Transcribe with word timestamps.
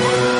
Thank. 0.00 0.37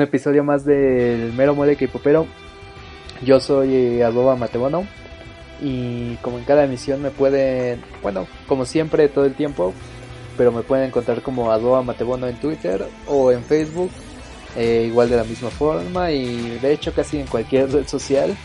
Episodio 0.00 0.42
más 0.42 0.64
del 0.64 1.32
Mero 1.34 1.54
Mole 1.54 1.76
que 1.76 1.88
Popero. 1.88 2.26
Yo 3.24 3.40
soy 3.40 3.74
eh, 3.74 4.04
Adoba 4.04 4.36
Matebono 4.36 4.86
y 5.60 6.16
como 6.16 6.38
en 6.38 6.44
cada 6.44 6.64
emisión 6.64 7.02
me 7.02 7.10
pueden, 7.10 7.80
bueno, 8.02 8.26
como 8.48 8.64
siempre 8.64 9.08
todo 9.08 9.26
el 9.26 9.34
tiempo, 9.34 9.72
pero 10.36 10.50
me 10.50 10.62
pueden 10.62 10.86
encontrar 10.86 11.22
como 11.22 11.52
Adoba 11.52 11.82
Matebono 11.82 12.26
en 12.26 12.36
Twitter 12.36 12.84
o 13.06 13.30
en 13.30 13.44
Facebook, 13.44 13.90
eh, 14.56 14.86
igual 14.88 15.10
de 15.10 15.16
la 15.16 15.24
misma 15.24 15.50
forma 15.50 16.10
y 16.10 16.58
de 16.60 16.72
hecho 16.72 16.92
casi 16.92 17.18
en 17.20 17.26
cualquier 17.26 17.70
red 17.70 17.86
social. 17.86 18.36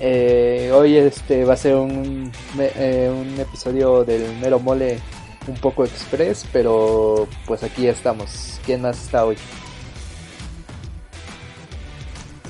Eh, 0.00 0.70
hoy 0.74 0.96
este 0.96 1.44
va 1.44 1.54
a 1.54 1.56
ser 1.56 1.76
un, 1.76 2.30
un 2.54 3.40
episodio 3.40 4.04
del 4.04 4.36
Mero 4.40 4.58
Mole 4.58 4.98
un 5.46 5.54
poco 5.56 5.84
express, 5.84 6.46
pero 6.52 7.28
pues 7.46 7.62
aquí 7.62 7.86
estamos. 7.86 8.60
¿Quién 8.64 8.82
más 8.82 9.02
está 9.02 9.24
hoy? 9.24 9.36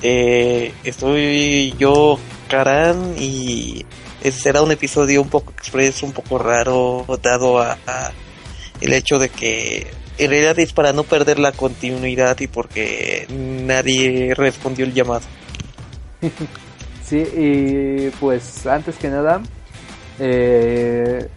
Eh, 0.01 0.73
estoy 0.83 1.73
yo, 1.77 2.19
Karan, 2.49 3.15
y 3.17 3.85
será 4.31 4.61
un 4.61 4.71
episodio 4.71 5.21
un 5.21 5.29
poco 5.29 5.51
express, 5.51 6.03
un 6.03 6.11
poco 6.11 6.37
raro, 6.37 7.05
dado 7.21 7.59
a, 7.59 7.77
el 8.81 8.93
hecho 8.93 9.19
de 9.19 9.29
que 9.29 9.87
en 10.17 10.29
realidad 10.29 10.57
es 10.59 10.73
para 10.73 10.93
no 10.93 11.03
perder 11.03 11.39
la 11.39 11.51
continuidad 11.51 12.39
y 12.39 12.47
porque 12.47 13.27
nadie 13.29 14.33
respondió 14.35 14.85
el 14.85 14.93
llamado. 14.93 15.23
sí, 17.03 17.17
y 17.17 18.09
pues 18.19 18.65
antes 18.65 18.95
que 18.97 19.09
nada, 19.09 19.41
eh, 20.19 21.27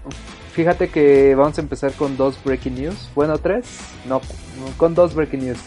fíjate 0.52 0.88
que 0.88 1.34
vamos 1.34 1.58
a 1.58 1.60
empezar 1.60 1.92
con 1.92 2.16
dos 2.16 2.38
breaking 2.44 2.74
news. 2.74 3.08
Bueno, 3.14 3.38
tres, 3.38 3.66
no, 4.06 4.20
con 4.76 4.94
dos 4.94 5.14
breaking 5.14 5.46
news. 5.46 5.58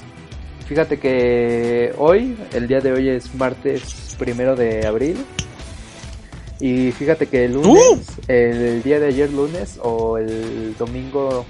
Fíjate 0.72 1.00
que 1.00 1.94
hoy, 1.98 2.38
el 2.54 2.66
día 2.70 2.80
de 2.80 2.94
hoy 2.94 3.09
es 3.09 3.36
martes 3.36 4.16
primero 4.18 4.56
de 4.56 4.88
abril. 4.88 5.18
Y 6.62 6.94
fíjate 6.94 7.26
que 7.28 7.44
el 7.44 7.56
lunes, 7.56 7.76
¡Uh! 7.76 8.24
el 8.30 8.82
día 8.82 8.98
de 9.02 9.08
ayer 9.08 9.30
lunes 9.34 9.78
o 9.84 10.18
el 10.18 10.74
domingo 10.78 11.46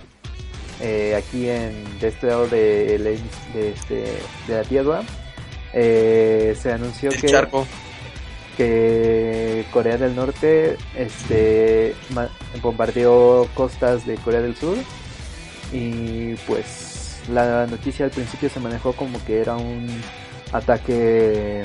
eh, 0.82 1.14
aquí 1.16 1.48
en 1.48 2.00
de 2.00 2.08
este 2.08 2.26
lado 2.26 2.48
de, 2.48 2.98
de, 3.54 3.70
este, 3.70 4.06
de 4.48 4.56
la 4.56 4.64
tierra 4.64 5.04
eh, 5.72 6.58
se 6.59 6.72
anunció 6.72 7.12
que 7.12 7.28
que 8.58 9.66
Corea 9.72 9.98
del 9.98 10.16
Norte 10.16 10.78
este 10.98 11.94
bombardeó 12.64 13.48
costas 13.53 14.03
de 14.08 14.16
Corea 14.16 14.42
del 14.42 14.56
Sur 14.56 14.78
y 15.72 16.34
pues 16.48 16.91
la 17.30 17.68
noticia 17.68 18.06
al 18.06 18.12
principio 18.12 18.50
se 18.50 18.59
manejó 18.59 18.94
como 18.94 19.24
que 19.26 19.42
era 19.42 19.56
un 19.56 19.88
ataque 20.52 21.64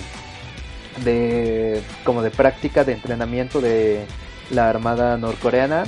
de 1.04 1.82
como 2.04 2.22
de 2.22 2.30
práctica 2.30 2.84
de 2.84 2.92
entrenamiento 2.92 3.60
de 3.60 4.06
la 4.50 4.68
armada 4.68 5.16
norcoreana. 5.18 5.84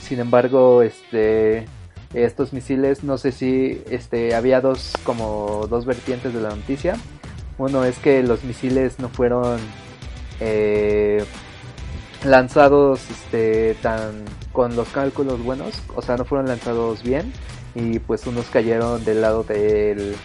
Sin 0.00 0.20
embargo 0.20 0.82
este 0.82 1.66
estos 2.14 2.52
misiles 2.52 3.04
no 3.04 3.18
sé 3.18 3.32
si 3.32 3.82
este 3.90 4.34
había 4.34 4.60
dos 4.60 4.92
como 5.04 5.66
dos 5.68 5.84
vertientes 5.84 6.32
de 6.32 6.40
la 6.40 6.50
noticia. 6.50 6.96
Uno 7.58 7.84
es 7.84 7.98
que 7.98 8.22
los 8.22 8.44
misiles 8.44 8.98
no 8.98 9.08
fueron 9.08 9.58
eh, 10.40 11.24
lanzados 12.24 13.00
este 13.10 13.74
tan 13.82 14.24
con 14.52 14.74
los 14.76 14.88
cálculos 14.88 15.42
buenos 15.42 15.82
o 15.94 16.02
sea 16.02 16.16
no 16.16 16.24
fueron 16.24 16.48
lanzados 16.48 17.02
bien 17.02 17.32
y 17.74 17.98
pues 17.98 18.26
unos 18.26 18.46
cayeron 18.46 19.04
del 19.04 19.20
lado 19.20 19.44
del 19.44 20.16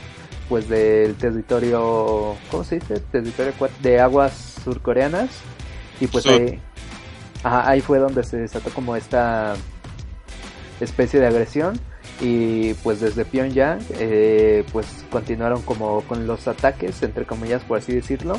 pues 0.50 0.68
del 0.68 1.16
territorio 1.16 2.36
¿cómo 2.52 2.64
se 2.64 2.80
dice? 2.80 3.00
territorio 3.12 3.54
de 3.82 4.00
aguas 4.00 4.60
surcoreanas. 4.64 5.30
Y 6.00 6.08
pues 6.08 6.26
ahí, 6.26 6.60
ahí 7.44 7.82
fue 7.82 8.00
donde 8.00 8.24
se 8.24 8.38
desató 8.38 8.70
como 8.72 8.96
esta 8.96 9.56
especie 10.80 11.20
de 11.20 11.28
agresión. 11.28 11.80
Y 12.22 12.74
pues 12.76 13.00
desde 13.00 13.26
Pyongyang 13.26 13.80
eh, 14.00 14.64
pues 14.72 14.88
continuaron 15.10 15.62
como 15.64 16.02
con 16.02 16.28
los 16.28 16.48
ataques 16.48 17.02
entre 17.04 17.26
comillas 17.26 17.64
por 17.64 17.80
así 17.80 17.94
decirlo. 17.94 18.36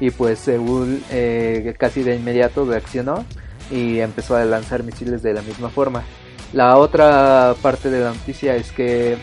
Y 0.00 0.10
pues 0.10 0.40
Seúl 0.40 1.02
eh, 1.10 1.74
casi 1.78 2.02
de 2.02 2.16
inmediato 2.16 2.64
reaccionó 2.64 3.24
y 3.70 4.00
empezó 4.00 4.36
a 4.36 4.44
lanzar 4.44 4.82
misiles 4.82 5.22
de 5.22 5.34
la 5.34 5.42
misma 5.42 5.68
forma 5.70 6.02
la 6.54 6.78
otra 6.78 7.56
parte 7.60 7.90
de 7.90 8.00
la 8.00 8.12
noticia 8.12 8.54
es 8.54 8.70
que 8.70 9.16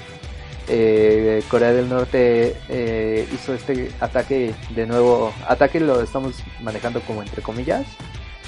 eh, 0.68 1.42
Corea 1.50 1.72
del 1.72 1.88
Norte 1.88 2.58
eh, 2.68 3.28
hizo 3.34 3.54
este 3.54 3.90
ataque 4.02 4.54
de 4.76 4.86
nuevo. 4.86 5.34
Ataque 5.48 5.80
lo 5.80 6.02
estamos 6.02 6.36
manejando 6.62 7.00
como 7.02 7.22
entre 7.22 7.42
comillas. 7.42 7.86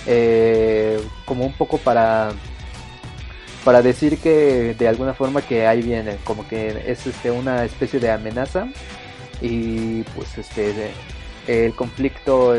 Eh, 0.06 1.02
como 1.26 1.46
un 1.46 1.54
poco 1.54 1.78
para 1.78 2.32
para 3.64 3.82
decir 3.82 4.18
que 4.18 4.76
de 4.78 4.88
alguna 4.90 5.14
forma 5.14 5.42
que 5.42 5.66
ahí 5.66 5.82
viene 5.82 6.18
como 6.26 6.46
que 6.46 6.84
es 6.86 7.08
este 7.08 7.32
una 7.32 7.64
especie 7.64 8.02
de 8.02 8.12
amenaza 8.12 8.68
y 9.42 10.04
pues 10.16 10.38
este 10.38 10.92
el 11.48 11.74
conflicto 11.74 12.54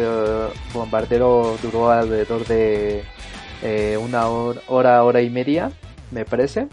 bombardero 0.73 1.59
duró 1.63 1.91
alrededor 1.91 2.47
de 2.47 3.05
una 3.99 4.29
hora 4.29 5.05
hora 5.05 5.21
y 5.21 5.29
media 5.29 5.71
me 6.15 6.25
parece. 6.25 6.69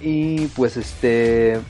Y 0.00 0.46
pues 0.48 0.76
este 0.76 1.60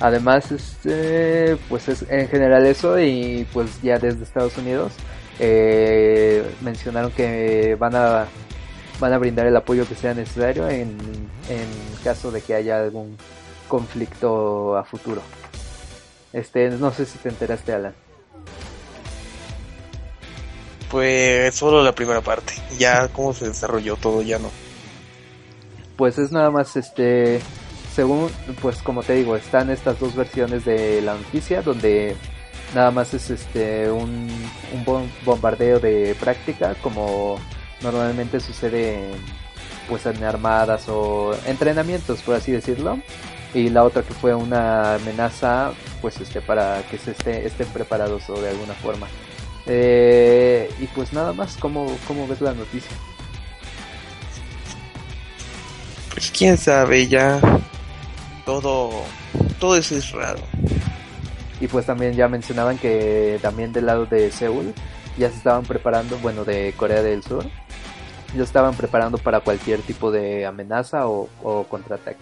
además 0.00 0.50
este 0.50 1.56
pues 1.68 1.88
es 1.88 2.04
en 2.08 2.28
general 2.28 2.66
eso 2.66 2.98
y 2.98 3.46
pues 3.52 3.80
ya 3.80 3.98
desde 3.98 4.24
Estados 4.24 4.58
Unidos 4.58 4.92
eh, 5.38 6.44
mencionaron 6.62 7.12
que 7.12 7.76
van 7.78 7.94
a 7.94 8.26
van 8.98 9.12
a 9.12 9.18
brindar 9.18 9.46
el 9.46 9.56
apoyo 9.56 9.86
que 9.86 9.94
sea 9.94 10.14
necesario 10.14 10.68
en, 10.68 10.96
en 11.48 11.68
caso 12.02 12.32
de 12.32 12.40
que 12.40 12.54
haya 12.54 12.80
algún 12.80 13.16
conflicto 13.68 14.76
a 14.76 14.84
futuro. 14.84 15.22
Este, 16.32 16.68
no 16.70 16.92
sé 16.92 17.06
si 17.06 17.18
te 17.18 17.28
enteraste, 17.28 17.72
Alan. 17.72 17.94
Pues 20.90 21.54
solo 21.54 21.82
la 21.82 21.92
primera 21.92 22.20
parte. 22.20 22.54
Ya 22.78 23.08
cómo 23.08 23.32
se 23.32 23.48
desarrolló 23.48 23.96
todo 23.96 24.22
ya 24.22 24.38
no 24.38 24.50
pues 25.96 26.18
es 26.18 26.32
nada 26.32 26.50
más 26.50 26.76
este 26.76 27.40
según 27.94 28.30
pues 28.60 28.82
como 28.82 29.02
te 29.02 29.14
digo 29.14 29.36
están 29.36 29.70
estas 29.70 29.98
dos 30.00 30.14
versiones 30.16 30.64
de 30.64 31.00
la 31.02 31.14
noticia 31.14 31.62
donde 31.62 32.16
nada 32.74 32.90
más 32.90 33.14
es 33.14 33.30
este 33.30 33.90
un, 33.90 34.28
un 34.72 35.10
bombardeo 35.24 35.80
de 35.80 36.16
práctica 36.18 36.74
como 36.82 37.38
normalmente 37.82 38.40
sucede 38.40 38.94
en, 39.12 39.12
pues 39.88 40.06
en 40.06 40.22
armadas 40.24 40.88
o 40.88 41.34
entrenamientos 41.46 42.22
por 42.22 42.34
así 42.34 42.52
decirlo 42.52 42.98
y 43.54 43.68
la 43.70 43.84
otra 43.84 44.02
que 44.02 44.14
fue 44.14 44.34
una 44.34 44.94
amenaza 44.96 45.72
pues 46.00 46.20
este 46.20 46.40
para 46.42 46.82
que 46.90 46.98
se 46.98 47.12
esté, 47.12 47.46
estén 47.46 47.68
preparados 47.68 48.28
o 48.30 48.40
de 48.40 48.50
alguna 48.50 48.74
forma 48.74 49.08
Eh, 49.66 50.74
y 50.78 50.86
pues 50.88 51.12
nada 51.12 51.32
más, 51.32 51.56
¿cómo, 51.56 51.98
¿cómo 52.06 52.26
ves 52.28 52.40
la 52.40 52.52
noticia? 52.54 52.96
Pues 56.14 56.30
quién 56.30 56.56
sabe, 56.56 57.08
ya 57.08 57.40
todo, 58.46 58.90
todo 59.58 59.76
eso 59.76 59.96
es 59.96 60.12
raro. 60.12 60.38
Y 61.60 61.66
pues 61.66 61.86
también 61.86 62.14
ya 62.14 62.28
mencionaban 62.28 62.78
que 62.78 63.40
también 63.42 63.72
del 63.72 63.86
lado 63.86 64.06
de 64.06 64.30
Seúl 64.30 64.72
ya 65.18 65.28
se 65.30 65.36
estaban 65.36 65.64
preparando, 65.64 66.16
bueno, 66.18 66.44
de 66.44 66.72
Corea 66.76 67.02
del 67.02 67.24
Sur, 67.24 67.44
ya 68.36 68.44
estaban 68.44 68.74
preparando 68.76 69.18
para 69.18 69.40
cualquier 69.40 69.80
tipo 69.80 70.12
de 70.12 70.46
amenaza 70.46 71.08
o, 71.08 71.28
o 71.42 71.64
contraataque. 71.64 72.20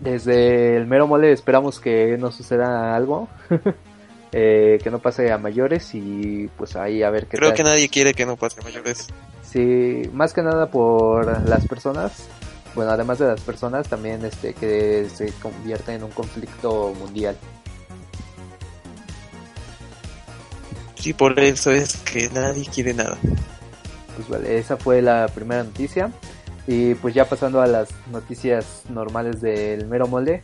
Desde 0.00 0.76
el 0.76 0.86
mero 0.86 1.06
mole 1.06 1.32
esperamos 1.32 1.80
que 1.80 2.16
no 2.18 2.32
suceda 2.32 2.96
algo, 2.96 3.28
eh, 4.36 4.80
que 4.82 4.90
no 4.90 4.98
pase 4.98 5.30
a 5.30 5.38
mayores 5.38 5.94
y 5.94 6.50
pues 6.58 6.74
ahí 6.74 7.04
a 7.04 7.10
ver 7.10 7.28
qué 7.28 7.36
Creo 7.36 7.50
tal. 7.50 7.56
que 7.56 7.62
nadie 7.62 7.88
quiere 7.88 8.14
que 8.14 8.26
no 8.26 8.36
pase 8.36 8.60
a 8.60 8.64
mayores. 8.64 9.06
Sí, 9.42 10.10
más 10.12 10.32
que 10.32 10.42
nada 10.42 10.68
por 10.72 11.48
las 11.48 11.64
personas, 11.68 12.26
bueno, 12.74 12.90
además 12.90 13.20
de 13.20 13.26
las 13.26 13.40
personas, 13.40 13.88
también 13.88 14.24
este 14.24 14.52
que 14.52 15.06
se 15.14 15.30
convierte 15.34 15.94
en 15.94 16.02
un 16.02 16.10
conflicto 16.10 16.92
mundial. 16.98 17.36
Sí, 20.96 21.12
por 21.12 21.38
eso 21.38 21.70
es 21.70 21.96
que 21.98 22.28
nadie 22.30 22.66
quiere 22.66 22.92
nada. 22.92 23.16
Pues 24.16 24.28
vale, 24.28 24.58
esa 24.58 24.76
fue 24.76 25.00
la 25.00 25.28
primera 25.28 25.62
noticia. 25.62 26.10
Y 26.66 26.94
pues 26.94 27.14
ya 27.14 27.28
pasando 27.28 27.60
a 27.60 27.66
las 27.68 27.90
noticias 28.10 28.82
normales 28.88 29.40
del 29.40 29.86
mero 29.86 30.08
molde. 30.08 30.42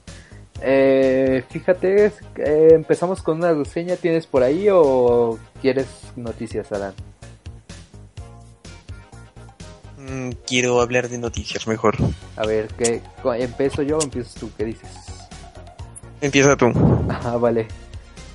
Eh, 0.62 1.42
fíjate, 1.48 2.06
eh, 2.36 2.68
empezamos 2.72 3.22
con 3.22 3.38
una 3.38 3.52
reseña. 3.52 3.96
¿Tienes 3.96 4.26
por 4.26 4.42
ahí 4.42 4.68
o 4.70 5.38
quieres 5.60 5.86
noticias, 6.16 6.70
Alan? 6.72 6.94
Mm, 9.98 10.30
quiero 10.46 10.80
hablar 10.80 11.08
de 11.08 11.18
noticias 11.18 11.66
mejor. 11.66 11.96
A 12.36 12.46
ver, 12.46 12.68
¿qué, 12.74 13.00
¿empiezo 13.38 13.82
yo 13.82 13.98
o 13.98 14.02
empiezas 14.02 14.34
tú? 14.34 14.50
¿Qué 14.56 14.64
dices? 14.64 14.90
Empieza 16.20 16.56
tú. 16.56 16.66
Ah, 17.08 17.36
vale. 17.36 17.66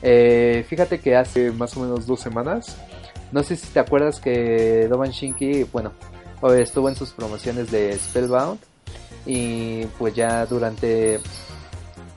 Eh, 0.01 0.65
fíjate 0.67 0.99
que 0.99 1.15
hace 1.15 1.51
más 1.51 1.75
o 1.77 1.79
menos 1.81 2.05
dos 2.05 2.19
semanas, 2.19 2.77
no 3.31 3.41
sé 3.41 3.55
si 3.55 3.67
te 3.67 3.79
acuerdas 3.79 4.19
que 4.19 4.87
Doban 4.87 5.09
Shinki, 5.09 5.63
bueno, 5.63 5.93
estuvo 6.57 6.89
en 6.89 6.95
sus 6.95 7.11
promociones 7.11 7.71
de 7.71 7.97
Spellbound 7.97 8.59
y 9.25 9.85
pues 9.97 10.13
ya 10.13 10.45
durante 10.45 11.19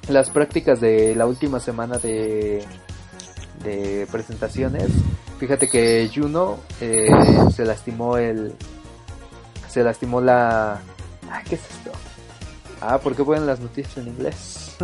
las 0.09 0.31
prácticas 0.31 0.81
de 0.81 1.15
la 1.15 1.27
última 1.27 1.61
semana 1.61 1.99
de, 1.99 2.65
de 3.63 4.07
presentaciones, 4.11 4.91
fíjate 5.39 5.69
que 5.69 6.11
Juno 6.15 6.59
eh, 6.81 7.09
se 7.55 7.65
lastimó 7.65 8.17
el, 8.17 8.55
se 9.69 9.83
lastimó 9.83 10.21
la, 10.21 10.81
¿qué 11.49 11.57
es 11.57 11.63
esto? 11.71 11.93
Ah, 12.81 12.99
¿por 12.99 13.15
qué 13.15 13.25
ponen 13.25 13.47
las 13.47 13.61
noticias 13.61 13.99
en 13.99 14.09
inglés? 14.09 14.77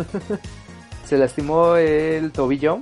se 1.05 1.17
lastimó 1.17 1.75
el 1.75 2.31
tobillo 2.31 2.79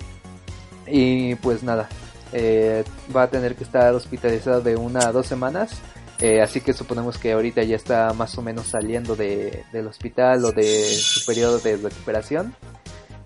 y 0.88 1.36
pues 1.36 1.64
nada, 1.64 1.88
eh, 2.34 2.84
va 3.16 3.24
a 3.24 3.28
tener 3.28 3.56
que 3.56 3.64
estar 3.64 3.94
hospitalizado 3.94 4.62
de 4.62 4.76
una 4.76 5.08
a 5.08 5.12
dos 5.12 5.28
semanas. 5.28 5.80
Eh, 6.24 6.42
así 6.42 6.62
que 6.62 6.72
suponemos 6.72 7.18
que 7.18 7.34
ahorita 7.34 7.64
ya 7.64 7.76
está 7.76 8.14
más 8.14 8.38
o 8.38 8.42
menos 8.42 8.68
saliendo 8.68 9.14
de, 9.14 9.66
del 9.74 9.88
hospital 9.88 10.46
o 10.46 10.54
de 10.54 10.86
su 10.86 11.26
periodo 11.26 11.60
de 11.60 11.76
recuperación. 11.76 12.56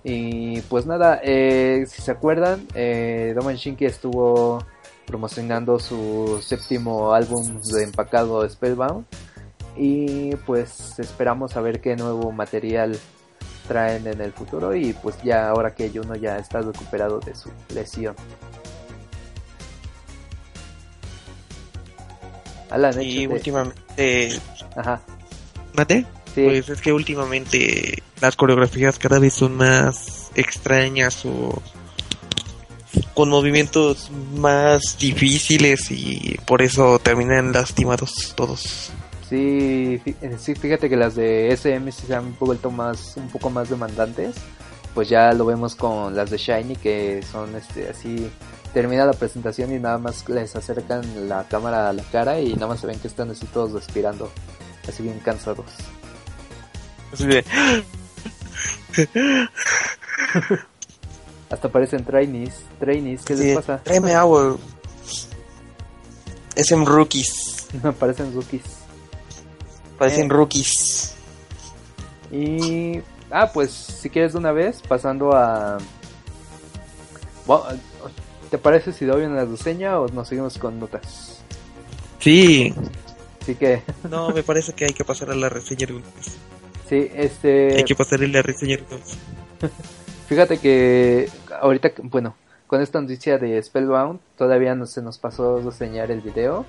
Y 0.03 0.61
pues 0.61 0.87
nada, 0.87 1.21
eh, 1.23 1.85
si 1.87 2.01
se 2.01 2.09
acuerdan, 2.09 2.65
eh, 2.73 3.35
Shinki 3.55 3.85
estuvo 3.85 4.65
promocionando 5.05 5.77
su 5.77 6.41
séptimo 6.41 7.13
álbum 7.13 7.61
de 7.61 7.83
empacado 7.83 8.49
Spellbound. 8.49 9.05
Y 9.75 10.35
pues 10.47 10.97
esperamos 10.97 11.55
a 11.55 11.61
ver 11.61 11.81
qué 11.81 11.95
nuevo 11.95 12.31
material 12.31 12.97
traen 13.67 14.07
en 14.07 14.21
el 14.21 14.33
futuro 14.33 14.75
y 14.75 14.93
pues 14.93 15.21
ya 15.21 15.49
ahora 15.49 15.75
que 15.75 15.91
Juno 15.91 16.15
ya 16.15 16.37
está 16.37 16.61
recuperado 16.61 17.19
de 17.19 17.35
su 17.35 17.51
lesión. 17.75 18.15
Alan, 22.69 23.01
Y 23.01 23.27
últimamente... 23.27 24.39
Ajá, 24.75 25.01
¿Mate? 25.73 26.05
sí, 26.33 26.43
Pues 26.43 26.69
es 26.69 26.81
que 26.81 26.91
últimamente 26.93 28.03
las 28.21 28.35
coreografías 28.35 28.97
cada 28.99 29.19
vez 29.19 29.33
son 29.33 29.55
más 29.55 30.31
extrañas 30.35 31.25
o 31.25 31.61
con 33.13 33.29
movimientos 33.29 34.11
más 34.35 34.97
difíciles 34.99 35.91
y 35.91 36.37
por 36.45 36.61
eso 36.61 36.99
terminan 36.99 37.51
lastimados 37.51 38.33
todos. 38.35 38.91
sí, 39.29 40.01
eh, 40.05 40.35
sí, 40.39 40.55
fíjate 40.55 40.89
que 40.89 40.95
las 40.95 41.15
de 41.15 41.49
SM 41.51 41.91
sí 41.91 42.07
se 42.07 42.15
han 42.15 42.35
vuelto 42.39 42.71
más, 42.71 43.17
un 43.17 43.29
poco 43.29 43.49
más 43.49 43.69
demandantes. 43.69 44.35
Pues 44.93 45.09
ya 45.09 45.31
lo 45.33 45.45
vemos 45.45 45.75
con 45.75 46.15
las 46.15 46.31
de 46.31 46.37
Shiny 46.37 46.75
que 46.75 47.21
son 47.31 47.55
este 47.55 47.89
así 47.89 48.29
termina 48.77 49.05
la 49.05 49.13
presentación 49.13 49.73
y 49.73 49.79
nada 49.79 49.97
más 49.97 50.29
les 50.29 50.55
acercan 50.55 51.27
la 51.27 51.47
cámara 51.47 51.89
a 51.89 51.93
la 51.93 52.03
cara 52.03 52.39
y 52.39 52.53
nada 52.53 52.67
más 52.67 52.79
se 52.79 52.85
ven 52.85 52.99
que 52.99 53.07
están 53.07 53.31
así 53.31 53.47
todos 53.47 53.71
respirando, 53.71 54.31
así 54.87 55.01
bien 55.01 55.19
cansados. 55.19 55.65
Hasta 61.49 61.69
parecen 61.69 62.05
trainees, 62.05 62.61
trainees, 62.79 63.23
¿qué 63.25 63.35
sí, 63.35 63.43
les 63.45 63.55
pasa? 63.55 63.79
Tráeme 63.83 64.13
agua. 64.13 64.57
Es 66.53 66.71
en 66.71 66.85
rookies. 66.85 67.67
parecen 67.99 68.31
rookies. 68.31 68.61
Parecen 69.97 70.25
Eh. 70.25 70.29
rookies. 70.29 71.15
Y. 72.31 73.01
Ah, 73.31 73.49
pues 73.51 73.71
si 73.71 74.11
quieres 74.11 74.33
de 74.33 74.37
una 74.37 74.51
vez, 74.51 74.83
pasando 74.87 75.31
a. 75.33 75.79
Bueno, 77.47 77.63
¿Te 78.49 78.57
parece 78.57 78.93
si 78.93 79.05
doy 79.05 79.23
una 79.23 79.43
reseña 79.45 79.99
o 79.99 80.07
nos 80.07 80.27
seguimos 80.29 80.57
con 80.57 80.79
notas? 80.79 81.41
Sí. 82.19 82.73
Así 83.41 83.55
que, 83.55 83.81
No, 84.09 84.29
me 84.29 84.43
parece 84.43 84.73
que 84.73 84.85
hay 84.85 84.93
que 84.93 85.03
pasar 85.03 85.29
a 85.31 85.35
la 85.35 85.49
reseña 85.49 85.87
de 85.87 85.93
una 85.93 86.05
vez. 86.15 86.37
sí, 86.87 87.09
este. 87.15 87.75
Hay 87.77 87.83
que 87.83 87.95
pasar 87.95 88.21
a 88.23 88.27
la 88.27 88.41
reseña 88.41 88.77
de 88.77 88.83
una 88.83 88.95
vez. 88.97 89.17
Fíjate 90.27 90.57
que 90.57 91.29
ahorita, 91.61 91.91
bueno, 92.03 92.35
con 92.67 92.81
esta 92.81 92.99
noticia 92.99 93.37
de 93.37 93.61
Spellbound, 93.63 94.19
todavía 94.37 94.75
no 94.75 94.85
se 94.85 95.01
nos 95.01 95.17
pasó 95.17 95.59
reseñar 95.61 96.11
el 96.11 96.21
video. 96.21 96.65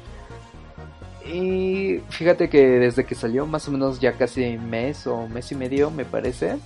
Y 1.27 2.01
fíjate 2.09 2.49
que 2.49 2.65
desde 2.79 3.05
que 3.05 3.15
salió, 3.15 3.47
más 3.47 3.69
o 3.69 3.73
menos 3.73 4.01
ya 4.01 4.13
casi 4.13 4.57
mes 4.57 5.07
o 5.07 5.27
mes 5.29 5.51
y 5.53 5.57
medio, 5.57 5.91
me 5.91 6.05
parece. 6.05 6.57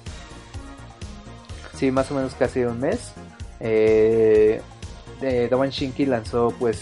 Sí, 1.74 1.90
más 1.90 2.10
o 2.10 2.14
menos 2.14 2.34
casi 2.34 2.60
un 2.60 2.78
mes. 2.78 3.12
Eh, 3.58 4.60
eh, 5.22 5.48
Shinki 5.70 6.06
lanzó 6.06 6.54
pues 6.58 6.80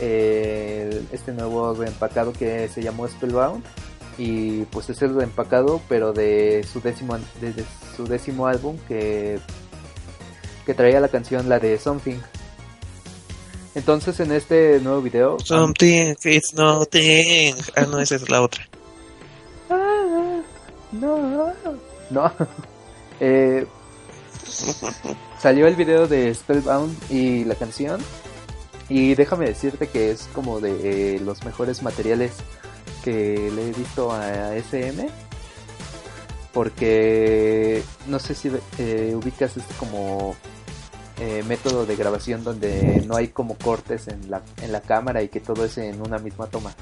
eh, 0.00 1.02
este 1.12 1.32
nuevo 1.32 1.74
reempacado 1.74 2.32
que 2.32 2.68
se 2.68 2.82
llamó 2.82 3.06
Spellbound 3.08 3.62
y 4.18 4.62
pues 4.64 4.90
es 4.90 5.00
el 5.02 5.14
reempacado 5.14 5.80
pero 5.88 6.12
de 6.12 6.66
su 6.70 6.80
décimo 6.80 7.14
an- 7.14 7.24
de, 7.40 7.52
de 7.52 7.64
su 7.96 8.04
décimo 8.06 8.46
álbum 8.46 8.76
que 8.88 9.38
que 10.66 10.74
traía 10.74 11.00
la 11.00 11.08
canción 11.08 11.48
la 11.48 11.58
de 11.58 11.78
Something 11.78 12.16
entonces 13.74 14.18
en 14.20 14.32
este 14.32 14.80
nuevo 14.80 15.00
video 15.00 15.38
Something, 15.44 16.14
it's 16.24 16.54
nothing. 16.54 17.54
Ah, 17.76 17.82
no, 17.88 18.00
esa 18.00 18.16
es 18.16 18.28
la 18.28 18.42
otra. 18.42 18.66
Ah, 19.70 20.40
no 20.92 21.52
no 22.10 22.32
Eh, 23.20 23.66
salió 25.40 25.66
el 25.66 25.74
video 25.74 26.06
de 26.06 26.34
Spellbound 26.34 26.96
y 27.10 27.44
la 27.44 27.54
canción 27.54 28.00
y 28.88 29.14
déjame 29.14 29.46
decirte 29.46 29.88
que 29.88 30.10
es 30.10 30.28
como 30.34 30.60
de 30.60 31.14
eh, 31.14 31.20
los 31.20 31.44
mejores 31.44 31.82
materiales 31.82 32.32
que 33.02 33.50
le 33.54 33.68
he 33.68 33.72
visto 33.72 34.12
a 34.12 34.54
SM 34.56 35.08
porque 36.52 37.82
no 38.06 38.18
sé 38.18 38.34
si 38.34 38.50
eh, 38.78 39.14
ubicas 39.14 39.56
este 39.56 39.72
como 39.74 40.34
eh, 41.20 41.42
método 41.46 41.86
de 41.86 41.96
grabación 41.96 42.44
donde 42.44 43.02
no 43.06 43.16
hay 43.16 43.28
como 43.28 43.56
cortes 43.56 44.08
en 44.08 44.30
la, 44.30 44.42
en 44.62 44.72
la 44.72 44.80
cámara 44.80 45.22
y 45.22 45.28
que 45.28 45.40
todo 45.40 45.64
es 45.64 45.78
en 45.78 46.02
una 46.02 46.18
misma 46.18 46.46
toma. 46.46 46.74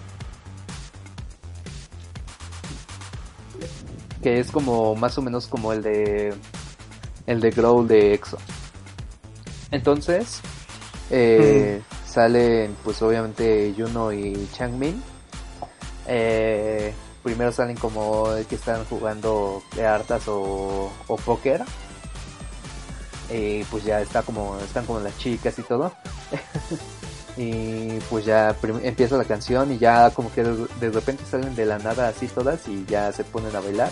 Que 4.22 4.40
es 4.40 4.50
como 4.50 4.94
más 4.96 5.18
o 5.18 5.22
menos 5.22 5.46
como 5.46 5.72
el 5.72 5.82
de 5.82 6.34
el 7.28 7.40
de 7.40 7.50
Growl 7.50 7.86
de 7.86 8.14
EXO. 8.14 8.38
Entonces 9.70 10.40
eh, 11.10 11.82
salen 12.06 12.74
pues 12.82 13.00
obviamente 13.02 13.74
Juno 13.76 14.12
y 14.12 14.48
Changmin. 14.54 15.00
Eh, 16.06 16.92
primero 17.22 17.52
salen 17.52 17.76
como 17.76 18.28
que 18.48 18.54
están 18.54 18.84
jugando 18.86 19.62
cartas 19.76 20.26
o, 20.26 20.90
o 21.06 21.16
póker. 21.16 21.62
Y 23.30 23.62
pues 23.64 23.84
ya 23.84 24.00
está 24.00 24.22
como 24.22 24.58
están 24.58 24.86
como 24.86 25.00
las 25.00 25.16
chicas 25.18 25.58
y 25.58 25.62
todo. 25.62 25.92
Y 27.40 28.00
pues 28.10 28.24
ya 28.24 28.56
empieza 28.82 29.16
la 29.16 29.24
canción 29.24 29.72
y 29.72 29.78
ya 29.78 30.10
como 30.10 30.32
que 30.32 30.42
de, 30.42 30.90
repente 30.90 31.22
salen 31.24 31.54
de 31.54 31.66
la 31.66 31.78
nada 31.78 32.08
así 32.08 32.26
todas 32.26 32.66
y 32.66 32.84
ya 32.86 33.12
se 33.12 33.22
ponen 33.22 33.54
a 33.54 33.60
bailar 33.60 33.90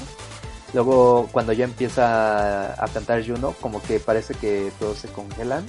luego 0.74 1.28
cuando 1.32 1.52
ya 1.52 1.64
empieza 1.64 2.72
a, 2.82 2.88
cantar 2.88 3.26
Juno 3.26 3.54
como 3.60 3.82
que 3.82 4.00
parece 4.00 4.34
que 4.34 4.72
todos 4.78 4.98
se 4.98 5.08
congelan 5.08 5.64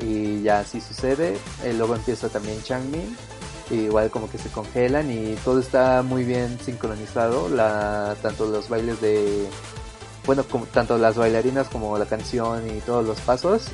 y 0.00 0.42
ya 0.42 0.60
así 0.60 0.80
sucede. 0.80 1.36
Y 1.68 1.72
luego 1.72 1.94
empieza 1.94 2.28
también 2.28 2.62
Changmin 2.62 3.16
igual 3.70 4.10
como 4.10 4.30
que 4.30 4.38
se 4.38 4.48
congelan 4.48 5.10
y 5.10 5.34
todo 5.44 5.60
está 5.60 6.02
muy 6.02 6.24
bien 6.24 6.58
sincronizado. 6.60 7.48
La 7.48 8.16
tanto 8.22 8.46
los 8.46 8.68
bailes 8.68 9.00
de 9.00 9.46
bueno 10.26 10.44
como 10.44 10.66
tanto 10.66 10.98
las 10.98 11.16
bailarinas 11.16 11.68
como 11.68 11.96
la 11.98 12.06
canción 12.06 12.66
y 12.68 12.80
todos 12.80 13.06
los 13.06 13.20
pasos. 13.20 13.66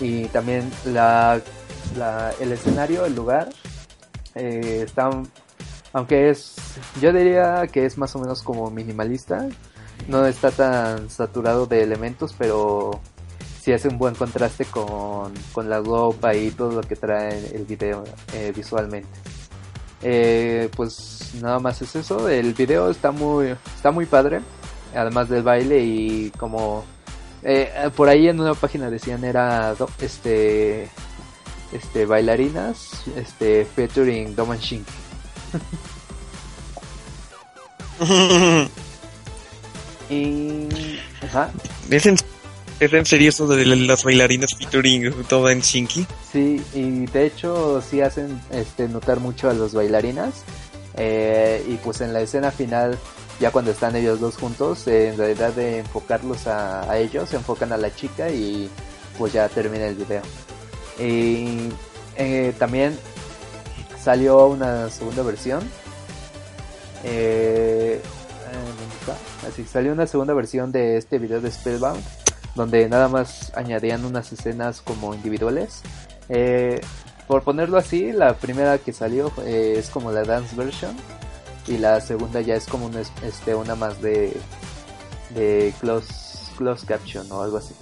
Y 0.00 0.26
también 0.26 0.70
la, 0.84 1.40
el 2.40 2.52
escenario 2.52 3.04
el 3.04 3.16
lugar 3.16 3.48
eh, 4.34 4.86
aunque 5.92 6.30
es 6.30 6.54
yo 7.00 7.12
diría 7.12 7.66
que 7.66 7.86
es 7.86 7.98
más 7.98 8.14
o 8.14 8.20
menos 8.20 8.42
como 8.42 8.70
minimalista 8.70 9.48
no 10.06 10.26
está 10.26 10.50
tan 10.50 11.10
saturado 11.10 11.66
de 11.66 11.82
elementos 11.82 12.34
pero 12.38 13.00
sí 13.60 13.72
hace 13.72 13.88
un 13.88 13.98
buen 13.98 14.14
contraste 14.14 14.64
con, 14.64 15.32
con 15.52 15.68
la 15.68 15.80
ropa 15.80 16.34
y 16.34 16.50
todo 16.50 16.72
lo 16.72 16.80
que 16.80 16.96
trae 16.96 17.54
el 17.54 17.64
video 17.64 18.04
eh, 18.32 18.52
visualmente. 18.54 19.08
Eh, 20.02 20.70
pues 20.76 21.32
nada 21.42 21.58
más 21.58 21.82
es 21.82 21.96
eso, 21.96 22.28
el 22.28 22.54
video 22.54 22.88
está 22.88 23.10
muy, 23.10 23.56
está 23.76 23.90
muy 23.90 24.06
padre, 24.06 24.40
además 24.94 25.28
del 25.28 25.42
baile 25.42 25.80
y 25.80 26.30
como 26.38 26.84
eh, 27.42 27.90
por 27.96 28.08
ahí 28.08 28.28
en 28.28 28.40
una 28.40 28.54
página 28.54 28.90
decían 28.90 29.24
era 29.24 29.74
este 30.00 30.88
este 31.72 32.06
bailarinas 32.06 33.02
este 33.16 33.64
featuring 33.64 34.34
Doman 34.34 34.58
Shink. 34.58 34.86
y 40.10 40.68
ajá. 41.22 41.50
¿Es 42.80 42.92
en 42.92 43.06
serio 43.06 43.30
eso 43.30 43.46
de 43.48 43.66
las 43.66 44.04
bailarinas 44.04 44.54
featuring 44.54 45.12
todo 45.24 45.50
en 45.50 45.60
Shinky? 45.60 46.06
Sí, 46.30 46.62
y 46.74 47.06
de 47.06 47.26
hecho 47.26 47.82
sí 47.82 48.00
hacen 48.00 48.40
este, 48.52 48.86
notar 48.88 49.18
mucho 49.18 49.50
a 49.50 49.54
los 49.54 49.74
bailarinas. 49.74 50.44
Eh, 50.96 51.64
y 51.68 51.76
pues 51.76 52.00
en 52.00 52.12
la 52.12 52.20
escena 52.20 52.50
final, 52.50 52.98
ya 53.40 53.50
cuando 53.50 53.70
están 53.70 53.96
ellos 53.96 54.20
dos 54.20 54.36
juntos, 54.36 54.86
en 54.86 55.16
realidad 55.16 55.52
de 55.52 55.78
enfocarlos 55.78 56.46
a, 56.46 56.98
ellos, 56.98 57.30
se 57.30 57.36
enfocan 57.36 57.72
a 57.72 57.76
la 57.76 57.94
chica 57.94 58.30
y 58.30 58.68
pues 59.16 59.32
ya 59.32 59.48
termina 59.48 59.86
el 59.86 59.96
video. 59.96 60.22
Y 61.00 61.68
eh, 62.16 62.52
también 62.58 62.96
salió 64.02 64.46
una 64.46 64.88
segunda 64.90 65.22
versión. 65.22 65.68
Eh, 67.04 68.00
Así 69.46 69.64
salió 69.64 69.92
una 69.92 70.06
segunda 70.06 70.34
versión 70.34 70.72
de 70.72 70.96
este 70.96 71.18
video 71.18 71.40
de 71.40 71.50
Spellbound 71.50 72.02
donde 72.58 72.88
nada 72.88 73.08
más 73.08 73.52
añadían 73.54 74.04
unas 74.04 74.32
escenas 74.32 74.82
como 74.82 75.14
individuales. 75.14 75.80
Eh, 76.28 76.80
por 77.26 77.42
ponerlo 77.42 77.78
así, 77.78 78.12
la 78.12 78.34
primera 78.34 78.78
que 78.78 78.92
salió 78.92 79.32
eh, 79.44 79.76
es 79.78 79.90
como 79.90 80.10
la 80.10 80.24
dance 80.24 80.56
version 80.56 80.94
y 81.66 81.78
la 81.78 82.00
segunda 82.00 82.40
ya 82.40 82.56
es 82.56 82.66
como 82.66 82.86
una, 82.86 83.00
este, 83.22 83.54
una 83.54 83.74
más 83.74 84.02
de, 84.02 84.36
de 85.30 85.72
close, 85.80 86.52
close 86.56 86.84
caption 86.84 87.30
o 87.30 87.42
algo 87.42 87.58
así. 87.58 87.74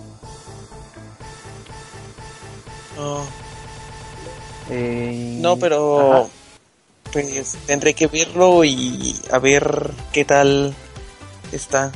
Oh. 2.99 3.25
no, 4.71 5.57
pero 5.59 6.29
pues 7.13 7.57
tendré 7.67 7.95
que 7.95 8.07
verlo 8.07 8.65
y 8.65 9.15
a 9.31 9.39
ver 9.39 9.91
qué 10.13 10.25
tal 10.25 10.75
está. 11.53 11.93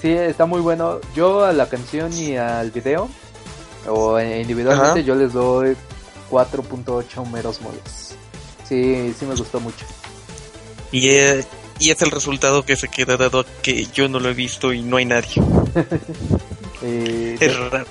Sí, 0.00 0.12
está 0.12 0.46
muy 0.46 0.60
bueno. 0.60 1.00
Yo 1.14 1.44
a 1.44 1.52
la 1.52 1.68
canción 1.68 2.12
y 2.12 2.36
al 2.36 2.70
video, 2.70 3.08
o 3.86 4.18
individualmente, 4.20 5.04
yo 5.04 5.14
les 5.14 5.32
doy 5.32 5.76
4.8 6.30 7.26
meros 7.30 7.60
moles. 7.60 8.14
Sí, 8.66 9.14
sí 9.18 9.26
me 9.26 9.34
gustó 9.34 9.60
mucho. 9.60 9.84
Y 10.92 11.08
es, 11.10 11.46
y 11.78 11.90
es 11.90 12.00
el 12.02 12.10
resultado 12.10 12.64
que 12.64 12.76
se 12.76 12.88
queda 12.88 13.16
dado 13.16 13.44
que 13.62 13.86
yo 13.86 14.08
no 14.08 14.20
lo 14.20 14.28
he 14.28 14.34
visto 14.34 14.72
y 14.72 14.82
no 14.82 14.96
hay 14.96 15.04
nadie. 15.04 15.34
Eh, 16.82 17.36
es 17.38 17.58
raro. 17.58 17.84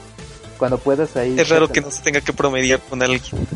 Cuando 0.57 0.79
puedas 0.79 1.15
ahí. 1.15 1.39
Es 1.39 1.47
raro 1.47 1.67
que 1.67 1.79
no 1.79 1.91
se 1.91 2.01
tenga 2.01 2.21
que 2.21 2.33
promediar 2.33 2.79
con 2.79 3.03
alguien. 3.03 3.47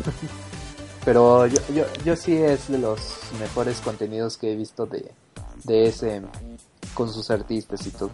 Pero 1.03 1.47
yo, 1.47 1.59
yo, 1.73 1.85
yo 2.05 2.15
sí 2.15 2.35
es 2.35 2.67
de 2.67 2.77
los 2.77 2.99
mejores 3.39 3.79
contenidos 3.79 4.37
que 4.37 4.53
he 4.53 4.55
visto 4.55 4.85
de, 4.85 5.11
de 5.63 5.87
ese 5.87 6.21
con 6.93 7.11
sus 7.11 7.29
artistas 7.31 7.85
y 7.85 7.91
todo. 7.91 8.11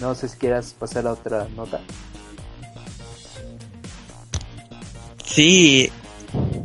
No 0.00 0.14
sé 0.14 0.28
si 0.28 0.36
quieras 0.36 0.74
pasar 0.78 1.06
a 1.06 1.12
otra 1.12 1.48
nota. 1.54 1.80
Sí, 5.24 5.90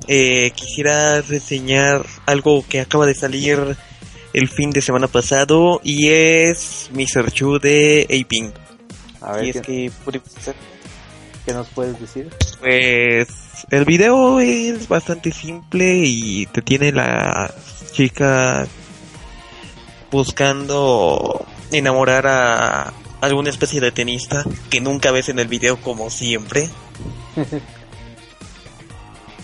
eh, 0.07 0.51
quisiera 0.51 1.21
reseñar 1.21 2.05
algo 2.25 2.65
que 2.67 2.81
acaba 2.81 3.05
de 3.05 3.13
salir 3.13 3.77
el 4.33 4.47
fin 4.47 4.71
de 4.71 4.81
semana 4.81 5.07
pasado 5.07 5.81
y 5.83 6.09
es 6.09 6.89
Mr. 6.93 7.31
Chu 7.31 7.59
de 7.59 8.05
Aping. 8.05 8.51
A 9.21 9.33
ver, 9.33 9.45
es 9.45 9.61
¿qué, 9.61 9.91
que, 10.11 10.21
¿qué 11.45 11.53
nos 11.53 11.67
puedes 11.69 11.99
decir? 11.99 12.29
Pues 12.59 13.27
el 13.71 13.85
video 13.85 14.39
es 14.39 14.87
bastante 14.87 15.31
simple 15.31 16.01
y 16.05 16.45
te 16.47 16.61
tiene 16.61 16.91
la 16.91 17.53
chica 17.91 18.67
buscando 20.11 21.45
enamorar 21.71 22.27
a 22.27 22.93
alguna 23.21 23.49
especie 23.49 23.81
de 23.81 23.91
tenista 23.91 24.43
que 24.69 24.81
nunca 24.81 25.11
ves 25.11 25.29
en 25.29 25.39
el 25.39 25.47
video 25.47 25.77
como 25.81 26.09
siempre. 26.09 26.69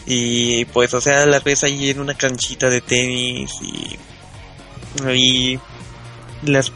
y 0.05 0.65
pues, 0.65 0.93
o 0.93 1.01
sea, 1.01 1.25
la 1.25 1.39
ves 1.39 1.63
ahí 1.63 1.89
en 1.89 1.99
una 1.99 2.13
canchita 2.13 2.69
de 2.69 2.81
tenis 2.81 3.51
y 3.61 3.97
ahí 5.05 5.59
las 6.43 6.71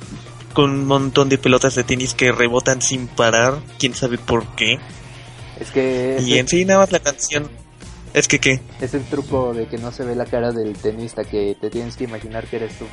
con 0.53 0.72
un 0.72 0.86
montón 0.88 1.29
de 1.29 1.38
pelotas 1.38 1.75
de 1.75 1.84
tenis 1.84 2.13
que 2.13 2.31
rebotan 2.31 2.81
sin 2.81 3.08
parar, 3.08 3.60
quién 3.77 3.93
sabe 3.93 4.17
por 4.17 4.46
qué. 4.55 4.79
Es 5.60 5.72
que 5.72 6.19
y 6.25 6.38
en 6.38 6.48
sí 6.48 6.65
nada 6.65 6.81
más 6.81 6.91
la 6.91 7.00
canción 7.00 7.50
es 8.13 8.27
que 8.27 8.39
qué? 8.39 8.60
Es 8.81 8.93
el 8.93 9.03
truco 9.03 9.53
de 9.53 9.67
que 9.67 9.77
no 9.77 9.91
se 9.91 10.03
ve 10.03 10.15
la 10.15 10.25
cara 10.25 10.51
del 10.51 10.74
tenista 10.74 11.24
que 11.24 11.55
te 11.60 11.69
tienes 11.69 11.96
que 11.96 12.05
imaginar 12.05 12.48
que 12.48 12.58
eres 12.58 12.77
tú. 12.77 12.86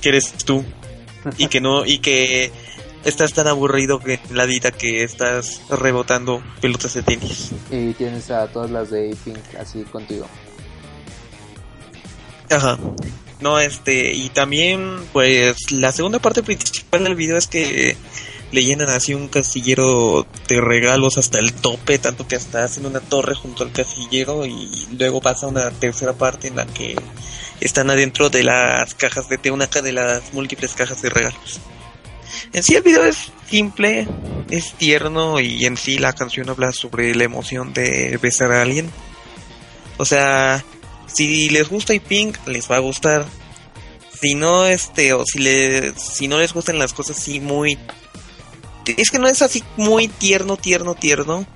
Que 0.00 0.10
eres 0.10 0.32
tú 0.44 0.64
y 1.36 1.48
que 1.48 1.60
no 1.60 1.84
y 1.84 1.98
que 1.98 2.52
estás 3.04 3.32
tan 3.32 3.46
aburrido 3.46 3.98
que 3.98 4.20
la 4.30 4.46
vida 4.46 4.70
que 4.70 5.02
estás 5.02 5.62
rebotando 5.70 6.42
pelotas 6.60 6.94
de 6.94 7.02
tenis. 7.02 7.50
Y 7.70 7.92
tienes 7.94 8.30
a 8.30 8.46
todas 8.48 8.70
las 8.70 8.90
de 8.90 9.16
Pink 9.24 9.38
así 9.58 9.82
contigo. 9.84 10.26
Ajá. 12.50 12.78
No, 13.40 13.60
este, 13.60 14.12
y 14.14 14.30
también, 14.30 14.96
pues, 15.12 15.70
la 15.70 15.92
segunda 15.92 16.18
parte 16.18 16.42
principal 16.42 17.04
del 17.04 17.14
video 17.14 17.36
es 17.36 17.46
que 17.46 17.96
le 18.50 18.64
llenan 18.64 18.88
así 18.88 19.14
un 19.14 19.28
casillero 19.28 20.26
de 20.48 20.60
regalos 20.60 21.18
hasta 21.18 21.38
el 21.38 21.52
tope, 21.52 21.98
tanto 21.98 22.26
que 22.26 22.36
hasta 22.36 22.64
hacen 22.64 22.86
una 22.86 23.00
torre 23.00 23.34
junto 23.34 23.62
al 23.62 23.72
casillero 23.72 24.44
y 24.46 24.88
luego 24.98 25.20
pasa 25.20 25.46
una 25.46 25.70
tercera 25.70 26.14
parte 26.14 26.48
en 26.48 26.56
la 26.56 26.66
que 26.66 26.96
están 27.60 27.90
adentro 27.90 28.30
de 28.30 28.44
las 28.44 28.94
cajas 28.94 29.28
de 29.28 29.38
té, 29.38 29.50
una 29.50 29.66
de 29.66 29.92
las 29.92 30.32
múltiples 30.32 30.72
cajas 30.74 31.02
de 31.02 31.10
regalos. 31.10 31.60
En 32.52 32.62
sí 32.62 32.74
el 32.74 32.82
video 32.82 33.04
es 33.04 33.30
simple, 33.48 34.06
es 34.50 34.72
tierno 34.74 35.40
y 35.40 35.64
en 35.64 35.76
sí 35.76 35.98
la 35.98 36.12
canción 36.12 36.48
habla 36.48 36.72
sobre 36.72 37.14
la 37.14 37.24
emoción 37.24 37.72
de 37.72 38.16
besar 38.18 38.52
a 38.52 38.62
alguien. 38.62 38.90
O 39.96 40.04
sea, 40.04 40.64
si 41.06 41.50
les 41.50 41.68
gusta 41.68 41.94
y 41.94 42.00
Pink, 42.00 42.36
les 42.46 42.70
va 42.70 42.76
a 42.76 42.80
gustar. 42.80 43.26
Si 44.20 44.34
no, 44.34 44.66
este, 44.66 45.12
o 45.12 45.24
si, 45.24 45.38
le, 45.38 45.92
si 45.96 46.28
no 46.28 46.38
les 46.38 46.52
gustan 46.52 46.78
las 46.78 46.92
cosas 46.92 47.18
así 47.18 47.40
muy... 47.40 47.78
Es 48.96 49.10
que 49.10 49.18
no 49.18 49.28
es 49.28 49.42
así 49.42 49.62
muy 49.76 50.08
tierno, 50.08 50.56
tierno, 50.56 50.94
tierno. 50.94 51.46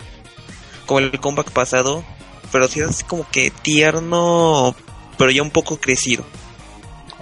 Como 0.87 1.01
el 1.01 1.19
comeback 1.21 1.51
pasado. 1.51 2.05
Pero 2.51 2.69
sí 2.69 2.81
es 2.81 2.89
así 2.89 3.05
como 3.05 3.29
que 3.31 3.51
tierno 3.51 4.77
pero 5.23 5.31
ya 5.31 5.43
un 5.43 5.53
poco 5.53 5.77
crecido. 5.77 6.25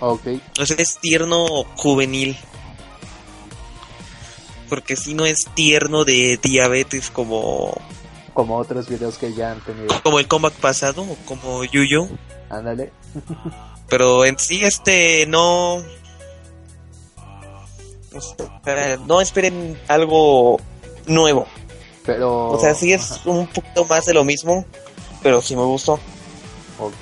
Ok. 0.01 0.27
O 0.59 0.65
sea, 0.65 0.77
es 0.79 0.97
tierno 1.03 1.47
juvenil. 1.77 2.35
Porque 4.71 4.97
si 4.97 5.13
no 5.13 5.27
es 5.27 5.45
tierno 5.53 6.07
de 6.07 6.39
diabetes 6.43 7.11
como... 7.11 7.79
Como 8.33 8.57
otros 8.57 8.89
videos 8.89 9.19
que 9.19 9.35
ya 9.35 9.53
han 9.53 9.61
tenido. 9.61 9.89
Como 10.03 10.19
el 10.19 10.27
comeback 10.27 10.55
pasado, 10.55 11.03
o 11.03 11.15
como 11.27 11.63
Yuyo. 11.63 12.09
Ándale. 12.49 12.91
pero 13.91 14.25
en 14.25 14.39
sí 14.39 14.65
este 14.65 15.27
no... 15.27 15.83
Este, 18.15 18.97
no 19.07 19.21
esperen 19.21 19.79
algo 19.89 20.59
nuevo. 21.05 21.47
Pero. 22.07 22.49
O 22.49 22.59
sea, 22.59 22.75
sí 22.75 22.95
es 22.95 23.21
un 23.27 23.47
poquito 23.47 23.85
más 23.85 24.07
de 24.07 24.15
lo 24.15 24.25
mismo, 24.25 24.65
pero 25.23 25.43
sí 25.43 25.55
me 25.55 25.65
gustó. 25.65 26.01
Ok. 26.79 26.95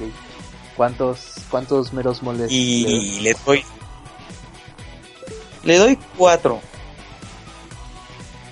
¿Cuántos, 0.78 1.32
cuántos 1.50 1.92
meros 1.92 2.22
moles? 2.22 2.52
Y 2.52 3.18
le 3.20 3.34
doy. 3.44 3.64
Le 5.64 5.76
doy 5.76 5.98
cuatro. 6.16 6.60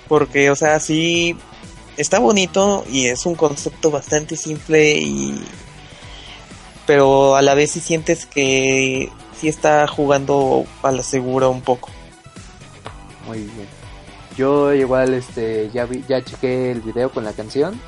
Porque, 0.09 0.51
o 0.51 0.57
sea, 0.57 0.81
sí. 0.81 1.37
Está 1.97 2.19
bonito 2.19 2.85
y 2.91 3.07
es 3.07 3.25
un 3.27 3.37
concepto 3.37 3.93
bastante 3.93 4.37
simple 4.37 4.99
y. 4.99 5.41
Pero 6.85 7.37
a 7.37 7.43
la 7.43 7.55
vez 7.55 7.71
sí 7.71 7.81
sientes 7.81 8.27
que 8.27 9.09
sí 9.41 9.47
está 9.47 9.87
jugando 9.87 10.67
a 10.83 10.91
la 10.91 11.05
segura 11.05 11.47
un 11.47 11.63
poco. 11.63 11.91
Muy 13.29 13.39
bien. 13.39 13.69
Yo 14.37 14.75
igual 14.75 15.15
este 15.15 15.71
ya 15.73 15.85
vi, 15.85 16.05
ya 16.09 16.23
chequé 16.25 16.73
el 16.73 16.81
video 16.81 17.11
con 17.13 17.23
la 17.23 17.33
canción. 17.33 17.81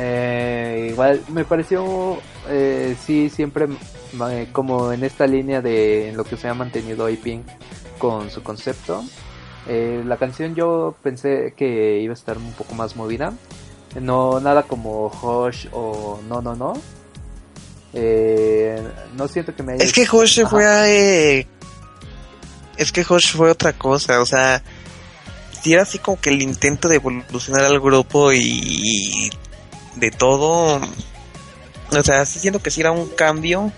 Eh, 0.00 0.90
igual 0.92 1.20
me 1.28 1.44
pareció 1.44 2.20
eh, 2.48 2.94
sí 3.04 3.28
siempre 3.30 3.66
eh, 4.30 4.48
como 4.52 4.92
en 4.92 5.02
esta 5.02 5.26
línea 5.26 5.60
de 5.60 6.12
lo 6.14 6.22
que 6.22 6.36
se 6.36 6.46
ha 6.46 6.54
mantenido 6.54 7.08
Pink 7.22 7.44
con 7.98 8.30
su 8.30 8.44
concepto. 8.44 9.04
Eh, 9.66 10.02
la 10.06 10.16
canción 10.16 10.54
yo 10.54 10.94
pensé 11.02 11.52
que 11.56 11.98
iba 11.98 12.12
a 12.12 12.14
estar 12.14 12.38
un 12.38 12.52
poco 12.52 12.76
más 12.76 12.94
movida. 12.94 13.32
No 14.00 14.38
nada 14.38 14.62
como 14.62 15.08
Hush 15.08 15.66
o 15.72 16.20
No 16.28 16.40
No 16.42 16.54
No. 16.54 16.74
Eh, 17.92 18.80
no 19.16 19.26
siento 19.26 19.52
que 19.56 19.64
me 19.64 19.72
haya... 19.72 19.84
Es 19.84 19.92
que 19.92 20.06
Hush 20.08 20.44
fue 20.46 20.64
a, 20.64 20.86
es 22.78 22.92
que 22.92 23.00
Hush 23.00 23.34
fue 23.34 23.50
otra 23.50 23.72
cosa, 23.72 24.20
o 24.20 24.26
sea, 24.26 24.62
si 25.60 25.72
era 25.72 25.82
así 25.82 25.98
como 25.98 26.20
que 26.20 26.30
el 26.30 26.40
intento 26.40 26.88
de 26.88 26.96
evolucionar 26.96 27.64
al 27.64 27.80
grupo 27.80 28.32
y 28.32 29.30
de 29.98 30.10
todo, 30.10 30.80
o 31.90 32.02
sea, 32.02 32.24
sí 32.24 32.38
siento 32.38 32.60
que 32.60 32.70
sí 32.70 32.80
era 32.80 32.92
un 32.92 33.08
cambio, 33.08 33.72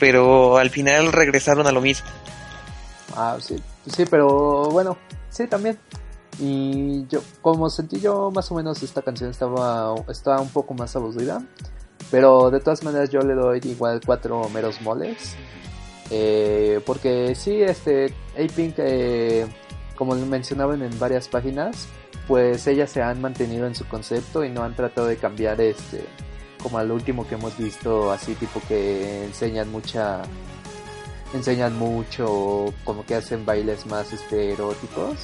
pero 0.00 0.56
al 0.58 0.70
final 0.70 1.12
regresaron 1.12 1.66
a 1.66 1.72
lo 1.72 1.80
mismo. 1.80 2.08
Ah, 3.16 3.36
sí, 3.40 3.62
sí, 3.86 4.04
pero 4.08 4.64
bueno, 4.70 4.96
sí 5.30 5.46
también. 5.46 5.78
Y 6.38 7.06
yo, 7.08 7.20
como 7.42 7.68
sentí 7.68 8.00
yo 8.00 8.30
más 8.30 8.50
o 8.50 8.54
menos 8.54 8.82
esta 8.82 9.02
canción 9.02 9.30
estaba, 9.30 9.94
estaba 10.08 10.40
un 10.40 10.48
poco 10.48 10.74
más 10.74 10.96
aburrida. 10.96 11.42
Pero 12.10 12.50
de 12.50 12.60
todas 12.60 12.82
maneras 12.82 13.10
yo 13.10 13.20
le 13.20 13.34
doy 13.34 13.60
igual 13.64 14.00
cuatro 14.04 14.48
meros 14.48 14.80
moles. 14.82 15.36
Eh, 16.10 16.80
porque 16.84 17.34
sí, 17.34 17.62
este, 17.62 18.14
A-Pink, 18.34 18.74
eh, 18.78 19.46
como 19.96 20.14
mencionaban 20.14 20.82
en 20.82 20.98
varias 20.98 21.28
páginas, 21.28 21.88
pues 22.26 22.66
ellas 22.66 22.90
se 22.90 23.02
han 23.02 23.20
mantenido 23.20 23.66
en 23.66 23.74
su 23.74 23.86
concepto 23.86 24.44
y 24.44 24.50
no 24.50 24.62
han 24.62 24.74
tratado 24.74 25.06
de 25.06 25.16
cambiar 25.16 25.60
este, 25.60 26.04
como 26.62 26.78
al 26.78 26.90
último 26.90 27.26
que 27.26 27.34
hemos 27.34 27.56
visto, 27.58 28.10
así 28.12 28.34
tipo 28.34 28.60
que 28.68 29.24
enseñan 29.24 29.70
mucha, 29.70 30.22
enseñan 31.34 31.76
mucho, 31.78 32.72
como 32.84 33.04
que 33.04 33.16
hacen 33.16 33.44
bailes 33.44 33.86
más 33.86 34.12
este, 34.12 34.52
eróticos. 34.52 35.16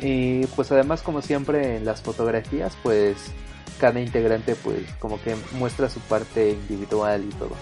Y 0.00 0.46
pues 0.48 0.72
además 0.72 1.02
como 1.02 1.22
siempre 1.22 1.76
en 1.76 1.84
las 1.84 2.00
fotografías, 2.02 2.76
pues 2.82 3.16
cada 3.78 4.00
integrante 4.00 4.54
pues 4.56 4.90
como 4.98 5.20
que 5.22 5.36
muestra 5.52 5.88
su 5.88 6.00
parte 6.00 6.50
individual 6.50 7.24
y 7.24 7.34
todo. 7.34 7.50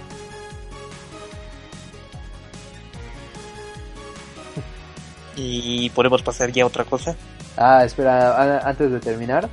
Y 5.37 5.89
podemos 5.91 6.23
pasar 6.23 6.53
ya 6.53 6.65
a 6.65 6.67
otra 6.67 6.85
cosa. 6.85 7.17
Ah, 7.57 7.85
espera, 7.85 8.61
antes 8.66 8.90
de 8.90 9.00
terminar, 9.00 9.49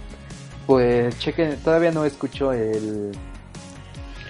pues 0.66 1.18
chequen, 1.20 1.58
todavía 1.64 1.92
no 1.92 2.06
escucho 2.06 2.54
el 2.54 3.12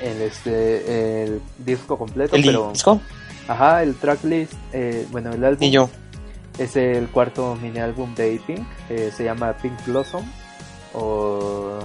el 0.01 0.21
este 0.21 1.24
el 1.24 1.42
disco 1.57 1.98
completo, 1.98 2.35
¿El 2.35 2.44
pero 2.44 2.72
disco? 2.72 3.01
ajá, 3.48 3.83
el 3.83 3.96
tracklist, 3.96 4.53
eh, 4.74 5.07
bueno, 5.11 5.31
el 5.31 5.44
álbum 5.44 5.63
Y 5.63 5.72
yo. 5.72 5.89
es 6.57 6.75
el 6.75 7.07
cuarto 7.09 7.55
mini 7.61 7.79
álbum 7.79 8.13
de 8.15 8.39
Pink, 8.46 8.68
eh, 8.89 9.11
se 9.15 9.24
llama 9.24 9.53
Pink 9.57 9.74
Blossom 9.85 10.24
o 10.94 11.79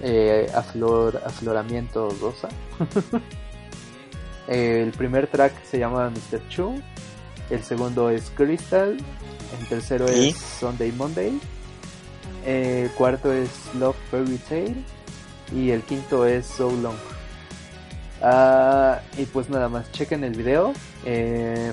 eh, 0.00 0.50
aflor, 0.54 1.20
afloramiento 1.24 2.08
rosa. 2.20 2.48
el 4.48 4.90
primer 4.92 5.26
track 5.28 5.52
se 5.64 5.78
llama 5.78 6.10
Mr. 6.10 6.48
Chu, 6.48 6.74
el 7.50 7.62
segundo 7.62 8.10
es 8.10 8.30
Crystal, 8.34 8.96
el 9.60 9.66
tercero 9.68 10.06
es 10.08 10.36
Sunday 10.60 10.92
Monday, 10.92 11.38
el 12.46 12.90
cuarto 12.92 13.32
es 13.32 13.48
Love 13.78 13.96
Fairy 14.10 14.38
Tale 14.48 14.76
y 15.54 15.70
el 15.70 15.82
quinto 15.82 16.26
es 16.26 16.46
So 16.46 16.70
Long. 16.70 16.96
Ah, 18.22 19.00
y 19.18 19.24
pues 19.26 19.50
nada 19.50 19.68
más, 19.68 19.90
chequen 19.92 20.22
el 20.24 20.34
video. 20.34 20.72
Eh, 21.04 21.72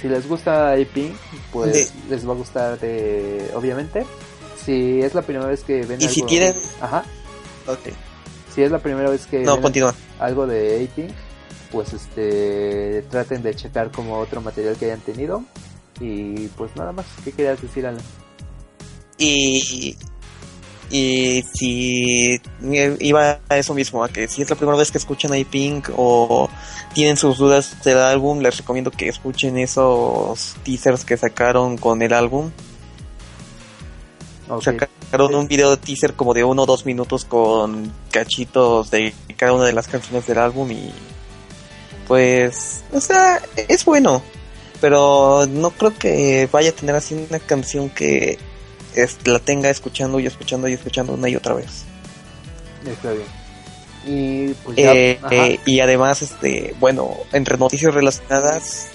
si 0.00 0.08
les 0.08 0.26
gusta 0.26 0.72
A-Pink, 0.72 1.14
pues 1.52 1.92
les 2.08 2.26
va 2.26 2.32
a 2.32 2.36
gustar 2.36 2.78
de, 2.80 3.50
obviamente. 3.54 4.06
Si 4.64 5.00
es 5.00 5.14
la 5.14 5.22
primera 5.22 5.46
vez 5.46 5.62
que 5.62 5.84
ven 5.84 6.00
Y 6.00 6.04
algo, 6.06 6.28
si 6.28 6.38
ajá, 6.80 7.04
Ok. 7.66 7.88
si 8.54 8.62
es 8.62 8.70
la 8.70 8.78
primera 8.78 9.10
vez 9.10 9.26
que 9.26 9.40
No, 9.40 9.58
ven 9.58 9.72
algo 10.18 10.46
de 10.46 10.84
A-Pink, 10.84 11.12
pues 11.70 11.92
este 11.92 13.02
traten 13.10 13.42
de 13.42 13.54
checar 13.54 13.90
como 13.90 14.18
otro 14.18 14.40
material 14.40 14.76
que 14.76 14.86
hayan 14.86 15.00
tenido. 15.00 15.44
Y 16.00 16.48
pues 16.48 16.74
nada 16.76 16.92
más, 16.92 17.06
¿qué 17.22 17.32
querías 17.32 17.60
decir 17.60 17.86
Alan? 17.86 18.02
Y, 19.18 19.96
y 20.90 21.44
si 21.54 22.40
iba 23.00 23.38
a 23.48 23.58
eso 23.58 23.74
mismo, 23.74 24.02
a 24.02 24.08
que 24.08 24.26
si 24.26 24.42
es 24.42 24.48
la 24.48 24.56
primera 24.56 24.78
vez 24.78 24.90
que 24.90 24.98
escuchan 24.98 25.32
a 25.34 25.44
Pink 25.44 25.90
o 25.94 26.48
tienen 26.94 27.16
sus 27.16 27.38
dudas 27.38 27.84
del 27.84 27.98
álbum, 27.98 28.40
les 28.40 28.56
recomiendo 28.56 28.90
que 28.90 29.08
escuchen 29.08 29.58
esos 29.58 30.56
teasers 30.64 31.04
que 31.04 31.16
sacaron 31.16 31.76
con 31.76 32.00
el 32.00 32.12
álbum. 32.14 32.50
Ok, 34.48 34.64
Sacaron 34.64 35.34
un 35.34 35.46
video 35.46 35.70
de 35.70 35.76
teaser 35.76 36.14
como 36.14 36.34
de 36.34 36.42
uno 36.42 36.62
o 36.62 36.66
dos 36.66 36.86
minutos 36.86 37.24
con 37.24 37.92
cachitos 38.10 38.90
de 38.90 39.14
cada 39.36 39.52
una 39.52 39.64
de 39.64 39.72
las 39.72 39.86
canciones 39.86 40.26
del 40.26 40.38
álbum 40.38 40.70
y 40.72 40.90
pues, 42.08 42.82
o 42.92 43.00
sea, 43.00 43.40
es 43.68 43.84
bueno, 43.84 44.22
pero 44.80 45.46
no 45.48 45.70
creo 45.70 45.96
que 45.96 46.48
vaya 46.50 46.70
a 46.70 46.72
tener 46.72 46.94
así 46.94 47.14
una 47.14 47.38
canción 47.38 47.90
que 47.90 48.38
es- 48.94 49.18
la 49.24 49.38
tenga 49.38 49.70
escuchando 49.70 50.18
y 50.20 50.26
escuchando 50.26 50.68
y 50.68 50.72
escuchando 50.74 51.12
una 51.14 51.28
y 51.28 51.36
otra 51.36 51.54
vez. 51.54 51.84
está 52.86 53.12
bien. 53.12 53.26
Y 54.06 54.48
pues 54.64 54.76
ya, 54.78 54.92
Eh, 54.94 55.20
eh, 55.30 55.60
y 55.66 55.80
además, 55.80 56.22
este, 56.22 56.74
bueno, 56.80 57.14
entre 57.32 57.58
noticias 57.58 57.92
relacionadas, 57.92 58.86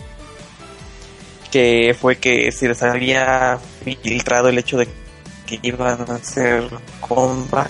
que 1.52 1.96
fue 2.00 2.18
que 2.18 2.52
se 2.52 2.68
les 2.68 2.82
había 2.82 3.60
filtrado 4.02 4.50
el 4.50 4.58
hecho 4.58 4.78
de 4.78 4.88
que 5.46 5.60
iban 5.62 6.02
a 6.10 6.16
hacer 6.16 6.68
comeback 7.02 7.70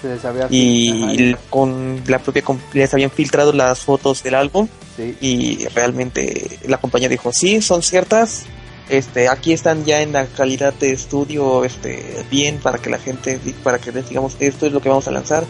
se 0.00 0.08
les 0.08 0.24
había- 0.24 0.46
y 0.50 1.32
ajá, 1.32 1.40
con 1.50 2.02
la 2.06 2.18
propia 2.20 2.42
les 2.72 2.94
habían 2.94 3.10
filtrado 3.10 3.52
las 3.52 3.80
fotos 3.80 4.22
del 4.22 4.34
álbum 4.36 4.68
sí, 4.98 5.16
y 5.20 5.66
realmente 5.68 6.58
la 6.66 6.78
compañía 6.78 7.08
dijo 7.08 7.30
sí 7.32 7.62
son 7.62 7.82
ciertas 7.82 8.46
este 8.88 9.28
aquí 9.28 9.52
están 9.52 9.84
ya 9.84 10.02
en 10.02 10.12
la 10.12 10.26
calidad 10.26 10.74
de 10.74 10.92
estudio 10.92 11.64
este 11.64 12.24
bien 12.30 12.58
para 12.58 12.78
que 12.78 12.90
la 12.90 12.98
gente 12.98 13.38
para 13.62 13.78
que 13.78 13.92
digamos 13.92 14.36
esto 14.40 14.66
es 14.66 14.72
lo 14.72 14.80
que 14.80 14.88
vamos 14.88 15.06
a 15.06 15.12
lanzar 15.12 15.44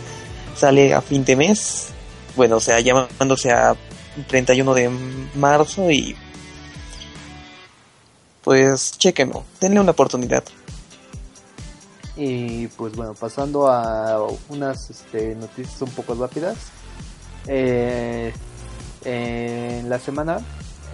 sale 0.54 0.92
a 0.92 1.00
fin 1.00 1.24
de 1.24 1.36
mes 1.36 1.88
bueno 2.36 2.56
o 2.56 2.60
sea 2.60 2.78
llamándose 2.80 3.50
a 3.50 3.74
31 4.26 4.74
de 4.74 4.90
marzo 5.34 5.90
y 5.90 6.14
pues 8.44 8.92
chequenlo 8.98 9.44
denle 9.60 9.80
una 9.80 9.92
oportunidad 9.92 10.44
Y 12.20 12.66
pues 12.66 12.96
bueno, 12.96 13.14
pasando 13.14 13.68
a 13.68 14.26
unas 14.48 14.90
este, 14.90 15.36
noticias 15.36 15.80
un 15.82 15.90
poco 15.90 16.14
rápidas. 16.16 16.56
Eh, 17.46 18.32
en 19.04 19.88
la 19.88 19.98
semana 19.98 20.38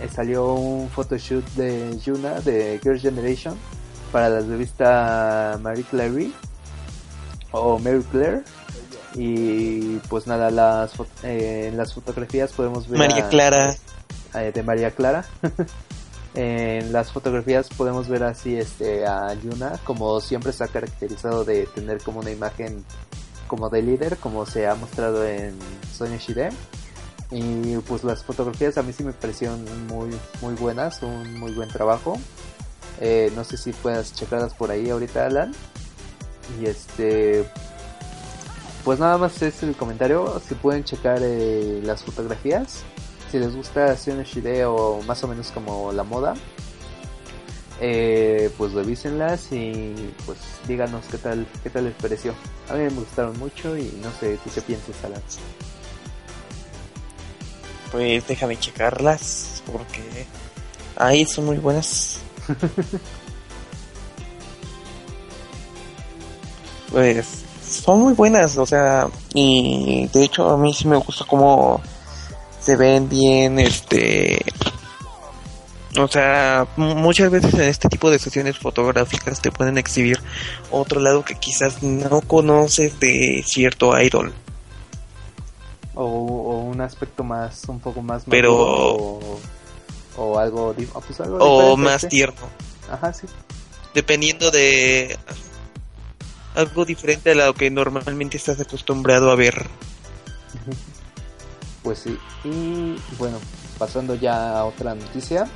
eh, 0.01 0.09
salió 0.15 0.55
un 0.55 0.89
photoshoot 0.89 1.45
de 1.55 1.99
Yuna 2.05 2.41
de 2.41 2.79
Girl 2.83 2.99
Generation 3.01 3.57
para 4.13 4.29
la 4.29 4.41
revista 4.41 5.59
Marie 5.63 5.85
Claire 5.85 6.31
o 7.53 7.79
Mary 7.79 8.03
Claire. 8.11 8.43
Y 9.17 9.99
pues 10.09 10.27
nada, 10.27 10.51
las, 10.51 10.93
eh, 11.23 11.69
en 11.71 11.77
las 11.77 11.95
fotografías 11.95 12.51
podemos 12.53 12.89
ver 12.89 12.99
María 12.99 13.27
a- 13.27 13.29
Clara 13.29 13.77
eh, 14.35 14.51
de 14.53 14.63
María 14.65 14.91
Clara. 14.91 15.25
en 16.35 16.93
las 16.93 17.13
fotografías 17.13 17.69
podemos 17.69 18.09
ver 18.09 18.25
así 18.25 18.57
este 18.57 19.07
a 19.07 19.33
Yuna, 19.35 19.79
como 19.85 20.21
siempre 20.21 20.53
se 20.53 20.65
ha 20.65 20.69
caracterizado 20.69 21.45
de 21.45 21.67
tener 21.67 22.03
como 22.03 22.21
una 22.21 22.31
imagen 22.33 22.85
como 23.47 23.69
de 23.71 23.83
líder, 23.83 24.17
como 24.17 24.45
se 24.47 24.67
ha 24.67 24.75
mostrado 24.75 25.25
en 25.25 25.55
Sonia 25.97 26.19
Shide. 26.19 26.51
Y 27.35 27.79
pues 27.79 28.05
las 28.05 28.23
fotografías 28.23 28.79
a 28.79 28.85
mí 28.85 28.93
sí 28.93 29.03
me 29.03 29.13
parecieron 29.13 29.65
muy, 29.89 30.09
muy 30.41 30.55
buenas, 30.55 31.03
un 31.03 31.37
muy 31.41 31.51
buen 31.53 31.69
trabajo. 31.69 32.17
Eh, 33.01 33.33
no 33.35 33.43
sé 33.43 33.57
si 33.57 33.73
puedas 33.73 34.15
checarlas 34.15 34.55
por 34.55 34.71
ahí 34.71 34.89
ahorita, 34.89 35.27
Alan. 35.27 35.53
Y 36.61 36.67
este, 36.67 37.45
pues 38.85 39.01
nada 39.01 39.19
más 39.19 39.43
es 39.43 39.65
el 39.65 39.75
comentario. 39.75 40.41
Si 40.47 40.55
pueden 40.55 40.85
checar 40.85 41.19
eh, 41.23 41.81
las 41.83 42.05
fotografías, 42.05 42.85
si 43.33 43.41
les 43.41 43.57
gusta 43.57 43.97
Sion 43.97 44.23
Shide 44.23 44.67
o 44.67 45.03
más 45.03 45.25
o 45.25 45.27
menos 45.27 45.51
como 45.51 45.91
la 45.91 46.05
moda, 46.05 46.35
eh, 47.81 48.49
pues 48.57 48.75
revísenlas 48.75 49.51
y 49.51 50.15
pues 50.25 50.39
díganos 50.69 51.05
qué 51.11 51.19
tal, 51.19 51.49
qué 51.65 51.71
tal 51.71 51.87
les 51.87 51.95
pareció. 51.95 52.33
A 52.69 52.75
mí 52.75 52.85
me 52.85 52.91
gustaron 52.91 53.37
mucho 53.41 53.77
y 53.77 53.99
no 54.01 54.13
sé, 54.21 54.39
¿tú 54.45 54.51
qué 54.55 54.61
piensas, 54.61 55.05
Alan? 55.05 55.21
Pues 57.95 58.27
déjame 58.27 58.59
checarlas 58.59 59.63
porque 59.71 60.27
ahí 60.97 61.25
son 61.25 61.45
muy 61.45 61.59
buenas. 61.59 62.19
pues 66.91 67.45
son 67.63 68.01
muy 68.01 68.15
buenas, 68.15 68.59
o 68.59 68.67
sea, 68.67 69.07
y 69.33 70.11
de 70.13 70.25
hecho 70.25 70.51
a 70.51 70.59
mí 70.59 70.75
sí 70.75 70.89
me 70.89 70.97
gusta 70.97 71.25
cómo 71.25 71.81
se 72.59 72.75
ven 72.75 73.09
bien, 73.09 73.61
este, 73.61 74.45
o 75.97 76.09
sea, 76.09 76.67
muchas 76.77 77.31
veces 77.31 77.55
en 77.55 77.61
este 77.61 77.89
tipo 77.89 78.11
de 78.11 78.19
sesiones 78.19 78.59
fotográficas 78.59 79.41
te 79.41 79.53
pueden 79.53 79.79
exhibir 79.79 80.19
otro 80.73 81.01
lado 81.01 81.25
que 81.25 81.37
quizás 81.37 81.81
no 81.85 82.23
conoces 82.23 82.99
de 82.99 83.45
cierto 83.47 83.97
idol. 84.01 84.35
O, 85.95 86.61
un 86.61 86.81
aspecto 86.81 87.23
más, 87.25 87.65
un 87.69 87.81
poco 87.81 88.03
más... 88.03 88.25
Pero... 88.29 89.21
O, 90.17 90.39
algo, 90.39 90.75
pues 91.07 91.21
algo 91.21 91.39
o 91.39 91.77
más 91.77 92.07
tierno. 92.09 92.49
Ajá, 92.91 93.13
sí. 93.13 93.27
Dependiendo 93.95 94.53
de 94.53 95.19
algo 96.55 96.85
diferente 96.85 97.33
a 97.33 97.35
lo 97.35 97.55
que 97.55 97.69
normalmente 97.71 98.37
estás 98.37 98.61
acostumbrado 98.61 99.31
a 99.31 99.37
ver. 99.37 99.67
Pues 101.83 101.99
sí. 101.99 102.19
Y 102.45 102.97
bueno, 103.19 103.39
pasando 103.79 104.15
ya 104.15 104.59
a 104.59 104.65
otra 104.65 104.95
noticia. 104.95 105.47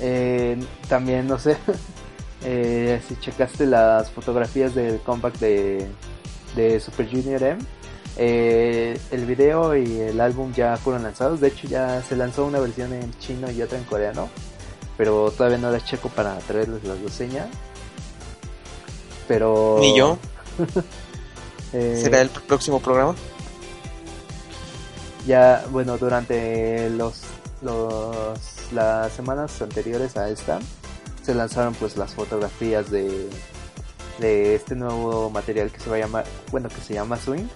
Eh, 0.00 0.58
también, 0.88 1.28
no 1.28 1.38
sé, 1.38 1.56
eh, 2.44 3.00
si 3.06 3.16
checaste 3.20 3.66
las 3.66 4.10
fotografías 4.10 4.74
del 4.74 4.98
comeback 4.98 5.38
de, 5.38 5.86
de 6.56 6.80
Super 6.80 7.08
Junior 7.08 7.40
M. 7.40 7.62
Eh, 8.16 8.98
el 9.10 9.26
video 9.26 9.76
y 9.76 10.00
el 10.00 10.20
álbum 10.20 10.52
ya 10.52 10.76
fueron 10.76 11.02
lanzados. 11.02 11.40
De 11.40 11.48
hecho, 11.48 11.66
ya 11.66 12.02
se 12.02 12.16
lanzó 12.16 12.44
una 12.44 12.60
versión 12.60 12.92
en 12.92 13.12
chino 13.18 13.50
y 13.50 13.62
otra 13.62 13.78
en 13.78 13.84
coreano. 13.84 14.28
Pero 14.96 15.32
todavía 15.32 15.58
no 15.58 15.70
la 15.70 15.82
checo 15.84 16.08
para 16.08 16.38
traerles 16.38 16.84
la 16.84 16.94
reseña. 16.94 17.46
Pero. 19.26 19.78
Ni 19.80 19.96
yo. 19.96 20.18
¿Será 21.72 22.20
el 22.20 22.28
próximo 22.30 22.78
programa? 22.80 23.16
Ya, 25.26 25.64
bueno, 25.70 25.98
durante 25.98 26.88
los, 26.90 27.22
los 27.62 28.44
las 28.72 29.12
semanas 29.12 29.60
anteriores 29.60 30.16
a 30.16 30.28
esta 30.28 30.58
se 31.22 31.34
lanzaron 31.34 31.74
pues 31.74 31.96
las 31.96 32.14
fotografías 32.14 32.90
de 32.90 33.28
de 34.18 34.54
este 34.54 34.74
nuevo 34.74 35.30
material 35.30 35.70
que 35.70 35.80
se 35.80 35.90
va 35.90 35.96
a 35.96 36.00
llamar, 36.00 36.24
bueno, 36.50 36.68
que 36.68 36.80
se 36.80 36.94
llama 36.94 37.16
Swing. 37.16 37.48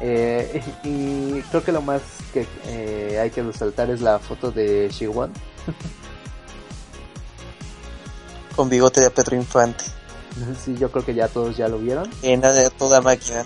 Eh, 0.00 0.62
y 0.84 1.40
creo 1.42 1.62
que 1.62 1.72
lo 1.72 1.82
más 1.82 2.00
que 2.32 2.46
eh, 2.66 3.18
hay 3.20 3.30
que 3.30 3.42
resaltar 3.42 3.90
es 3.90 4.00
la 4.00 4.18
foto 4.18 4.50
de 4.50 4.88
Shiwon. 4.90 5.32
Con 8.56 8.68
bigote 8.68 9.00
de 9.00 9.10
Pedro 9.10 9.36
Infante. 9.36 9.84
Sí, 10.64 10.76
yo 10.78 10.90
creo 10.92 11.04
que 11.04 11.12
ya 11.12 11.26
todos 11.28 11.56
ya 11.56 11.68
lo 11.68 11.78
vieron. 11.78 12.08
En 12.22 12.40
de 12.40 12.70
toda 12.70 13.00
máquina. 13.00 13.44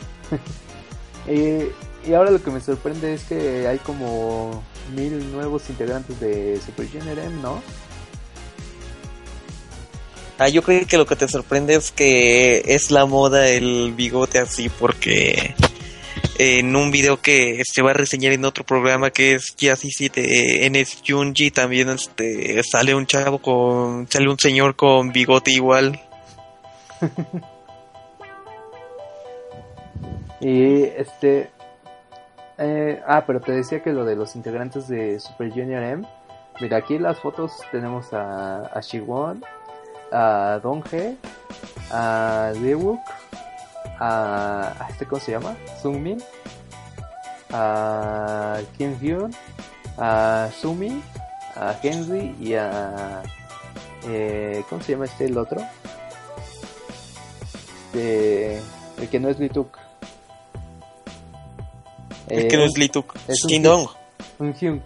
y, 1.27 1.69
y 2.09 2.15
ahora 2.15 2.31
lo 2.31 2.43
que 2.43 2.51
me 2.51 2.61
sorprende 2.61 3.15
es 3.15 3.25
que 3.25 3.67
hay 3.67 3.79
como 3.79 4.63
mil 4.95 5.33
nuevos 5.33 5.69
integrantes 5.71 6.21
de 6.21 6.61
Super 6.65 6.87
Junior 6.87 7.19
M, 7.19 7.41
¿no? 7.43 7.63
Ah, 10.39 10.49
yo 10.49 10.63
creo 10.63 10.87
que 10.87 10.99
lo 10.99 11.07
que 11.07 11.17
te 11.17 11.27
sorprende 11.29 11.75
es 11.75 11.91
que 11.93 12.63
es 12.67 12.91
la 12.91 13.07
moda 13.07 13.49
el 13.49 13.95
bigote 13.95 14.41
así 14.41 14.69
porque 14.69 15.55
en 16.39 16.75
un 16.75 16.91
video 16.91 17.21
que 17.21 17.63
se 17.65 17.83
va 17.83 17.91
a 17.91 17.95
reseñar 17.95 18.33
en 18.33 18.45
otro 18.45 18.65
programa 18.65 19.11
que 19.11 19.35
es 19.35 19.55
Jazzy 19.57 20.09
de 20.09 20.69
NS 20.71 21.03
Junji 21.07 21.51
también 21.51 21.89
este 21.91 22.61
sale 22.63 22.95
un 22.95 23.07
chavo 23.07 23.39
con 23.39 24.07
sale 24.11 24.29
un 24.29 24.39
señor 24.39 24.77
con 24.77 25.13
bigote 25.13 25.53
igual. 25.53 26.01
y 30.41 30.83
este 30.83 31.51
eh, 32.59 33.03
ah, 33.07 33.25
pero 33.27 33.41
te 33.41 33.53
decía 33.53 33.83
que 33.83 33.93
lo 33.93 34.05
de 34.05 34.17
los 34.17 34.37
integrantes 34.37 34.89
de 34.89 35.19
Super 35.21 35.51
Junior 35.51 35.83
M. 35.83 36.07
Mira, 36.61 36.79
aquí 36.79 36.95
en 36.95 37.03
las 37.03 37.19
fotos 37.19 37.53
tenemos 37.73 38.13
a, 38.13 38.67
a 38.67 38.81
Shiwon, 38.81 39.43
a 40.13 40.61
Donghae, 40.63 41.17
a 41.91 42.53
Daewoo, 42.55 43.01
a, 43.99 44.75
a 44.79 44.89
este, 44.89 45.07
¿cómo 45.07 45.21
se 45.21 45.33
llama? 45.33 45.57
Sungmin, 45.81 46.23
a 47.53 48.61
Kim 48.77 48.99
Hyun, 49.01 49.35
a 49.99 50.49
Sumi, 50.61 51.03
a 51.57 51.77
Henry 51.83 52.35
y 52.41 52.55
a... 52.55 53.23
Eh, 54.07 54.63
¿Cómo 54.69 54.83
se 54.83 54.93
llama 54.93 55.07
este 55.07 55.27
el 55.27 55.39
otro? 55.39 55.61
Este, 57.95 58.57
el 58.99 59.09
que 59.09 59.21
no 59.21 59.29
es 59.29 59.39
Lituk. 59.39 59.79
Es 62.29 62.47
que 62.47 62.57
no 62.57 62.65
es 62.65 62.77
Lituk, 62.77 63.15
es 63.29 63.63
Dong. 63.63 63.89
Un 64.41 64.55
Hyung. 64.55 64.81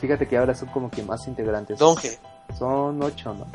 Fíjate 0.00 0.26
que 0.26 0.36
ahora 0.36 0.54
son 0.54 0.68
como 0.68 0.90
que 0.90 1.02
más 1.02 1.26
integrantes. 1.28 1.78
Donge. 1.78 2.18
Son 2.58 3.00
ocho, 3.02 3.32
¿no? 3.34 3.46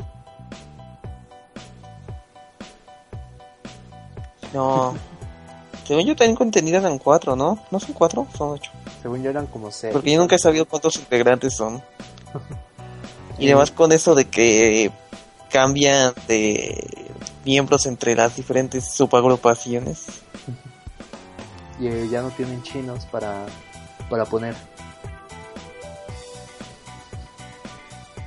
No. 4.52 4.94
Según 5.86 6.06
yo 6.06 6.14
tengo 6.16 6.44
entendido 6.44 6.78
eran 6.78 6.98
cuatro, 6.98 7.34
¿no? 7.34 7.58
¿No 7.70 7.80
son 7.80 7.92
cuatro? 7.94 8.26
Son 8.36 8.50
ocho. 8.50 8.70
Según 9.02 9.22
yo 9.22 9.30
eran 9.30 9.46
como 9.46 9.70
seis. 9.70 9.92
Porque 9.92 10.12
yo 10.12 10.20
nunca 10.20 10.36
he 10.36 10.38
sabido 10.38 10.66
cuántos 10.66 10.96
integrantes 10.96 11.54
son. 11.54 11.82
y 13.38 13.46
además 13.46 13.70
con 13.70 13.92
eso 13.92 14.14
de 14.14 14.26
que 14.26 14.92
cambian 15.50 16.14
de 16.28 17.08
miembros 17.44 17.86
entre 17.86 18.14
las 18.14 18.36
diferentes 18.36 18.92
subagrupaciones 18.92 20.06
y 21.80 21.88
eh, 21.88 22.08
ya 22.10 22.22
no 22.22 22.30
tienen 22.30 22.62
chinos 22.62 23.06
para, 23.06 23.46
para 24.08 24.24
poner. 24.26 24.54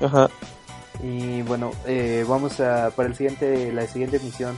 Ajá. 0.02 0.30
Y 1.02 1.42
bueno, 1.44 1.72
eh, 1.86 2.26
vamos 2.28 2.60
a, 2.60 2.92
para 2.92 3.10
el 3.10 3.16
siguiente, 3.16 3.72
la 3.72 3.88
siguiente 3.88 4.18
emisión, 4.18 4.56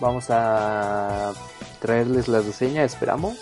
vamos 0.00 0.26
a 0.30 1.32
traerles 1.80 2.28
la 2.28 2.40
reseña, 2.40 2.84
esperamos. 2.84 3.38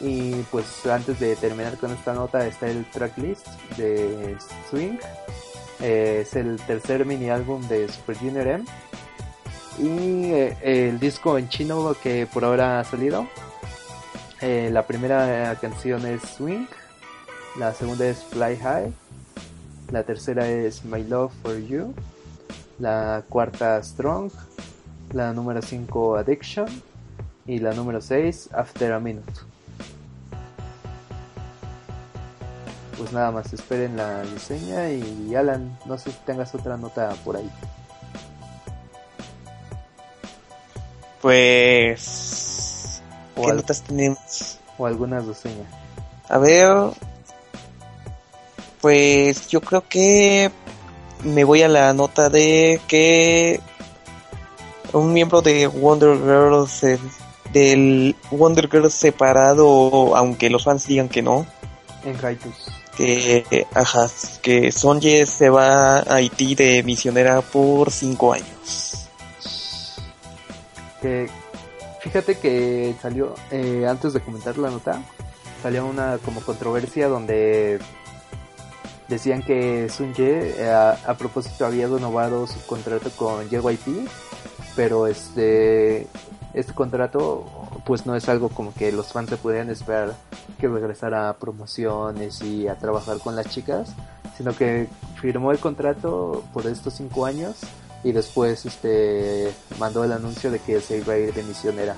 Y 0.00 0.32
pues 0.50 0.86
antes 0.86 1.20
de 1.20 1.36
terminar 1.36 1.76
con 1.76 1.92
esta 1.92 2.14
nota 2.14 2.46
está 2.46 2.68
el 2.68 2.84
tracklist 2.90 3.46
de 3.76 4.36
Swing. 4.70 4.96
Eh, 5.80 6.20
es 6.22 6.34
el 6.36 6.56
tercer 6.66 7.04
mini 7.04 7.30
álbum 7.30 7.66
de 7.68 7.88
Super 7.88 8.16
Junior 8.16 8.46
M. 8.46 8.64
Y 9.78 10.32
el 10.62 10.98
disco 10.98 11.38
en 11.38 11.48
chino 11.48 11.94
que 12.02 12.26
por 12.26 12.44
ahora 12.44 12.80
ha 12.80 12.84
salido 12.84 13.26
eh, 14.40 14.70
la 14.72 14.86
primera 14.86 15.54
canción 15.60 16.06
es 16.06 16.22
Swing, 16.22 16.64
la 17.58 17.74
segunda 17.74 18.06
es 18.06 18.24
Fly 18.24 18.56
High, 18.56 18.92
la 19.92 20.02
tercera 20.02 20.48
es 20.48 20.82
My 20.82 21.04
Love 21.04 21.30
for 21.42 21.58
You, 21.58 21.92
la 22.78 23.22
cuarta 23.28 23.82
Strong, 23.82 24.30
la 25.12 25.32
número 25.32 25.60
5 25.62 26.16
Addiction 26.16 26.66
y 27.46 27.58
la 27.58 27.72
número 27.72 28.00
6 28.00 28.50
After 28.52 28.92
a 28.92 29.00
Minute. 29.00 29.32
Pues 32.98 33.12
nada 33.12 33.30
más, 33.30 33.52
esperen 33.52 33.96
la 33.96 34.22
diseña 34.22 34.90
y 34.90 35.34
Alan, 35.34 35.78
no 35.86 35.96
sé 35.96 36.10
si 36.12 36.18
tengas 36.26 36.54
otra 36.54 36.76
nota 36.76 37.10
por 37.24 37.36
ahí. 37.36 37.50
Pues 41.22 43.02
¿Qué 43.46 43.52
notas 43.52 43.82
tenemos? 43.82 44.58
O 44.78 44.86
alguna 44.86 45.20
reseña. 45.20 45.64
A 46.28 46.38
ver. 46.38 46.92
Pues 48.80 49.48
yo 49.48 49.60
creo 49.60 49.86
que 49.86 50.50
me 51.24 51.44
voy 51.44 51.62
a 51.62 51.68
la 51.68 51.92
nota 51.92 52.30
de 52.30 52.80
que 52.88 53.60
un 54.92 55.12
miembro 55.12 55.42
de 55.42 55.66
Wonder 55.66 56.16
Girls 56.16 56.84
del 57.52 58.16
Wonder 58.30 58.68
Girl 58.70 58.90
separado, 58.90 60.16
aunque 60.16 60.50
los 60.50 60.64
fans 60.64 60.86
digan 60.86 61.08
que 61.08 61.22
no. 61.22 61.46
En 62.04 62.16
Haitus. 62.24 62.70
Que, 62.96 63.66
ajá, 63.74 64.08
que 64.42 64.72
Sonje 64.72 65.24
se 65.26 65.48
va 65.48 65.98
a 65.98 66.14
Haití 66.16 66.54
de 66.54 66.82
misionera 66.82 67.40
por 67.40 67.90
cinco 67.90 68.32
años. 68.34 69.08
Que 71.00 71.30
fíjate 72.00 72.38
que 72.38 72.94
salió, 73.00 73.34
eh, 73.50 73.86
antes 73.88 74.12
de 74.12 74.20
comentar 74.20 74.58
la 74.58 74.70
nota, 74.70 75.02
salió 75.62 75.86
una 75.86 76.18
como 76.18 76.40
controversia 76.42 77.08
donde 77.08 77.78
decían 79.08 79.42
que 79.42 79.88
Sunje 79.88 80.60
eh, 80.62 80.70
a, 80.70 80.90
a, 81.06 81.16
propósito 81.16 81.64
había 81.64 81.88
renovado 81.88 82.46
su 82.46 82.60
contrato 82.66 83.10
con 83.16 83.48
JYP, 83.48 84.08
pero 84.76 85.06
este 85.06 86.06
este 86.52 86.72
contrato 86.72 87.46
pues 87.84 88.06
no 88.06 88.16
es 88.16 88.28
algo 88.28 88.48
como 88.48 88.74
que 88.74 88.90
los 88.92 89.12
fans 89.12 89.30
se 89.30 89.36
pudieran 89.36 89.70
esperar 89.70 90.14
que 90.58 90.68
regresara 90.68 91.28
a 91.28 91.36
promociones 91.36 92.42
y 92.42 92.66
a 92.68 92.76
trabajar 92.76 93.18
con 93.18 93.36
las 93.36 93.48
chicas, 93.48 93.94
sino 94.36 94.54
que 94.54 94.88
firmó 95.20 95.52
el 95.52 95.58
contrato 95.58 96.42
por 96.52 96.66
estos 96.66 96.94
cinco 96.94 97.24
años 97.24 97.56
y 98.02 98.12
después 98.12 98.66
este 98.66 99.52
mandó 99.78 100.04
el 100.04 100.12
anuncio 100.12 100.50
de 100.50 100.58
que 100.58 100.80
se 100.80 100.98
iba 100.98 101.14
a 101.14 101.18
ir 101.18 101.32
de 101.32 101.42
misionera. 101.42 101.94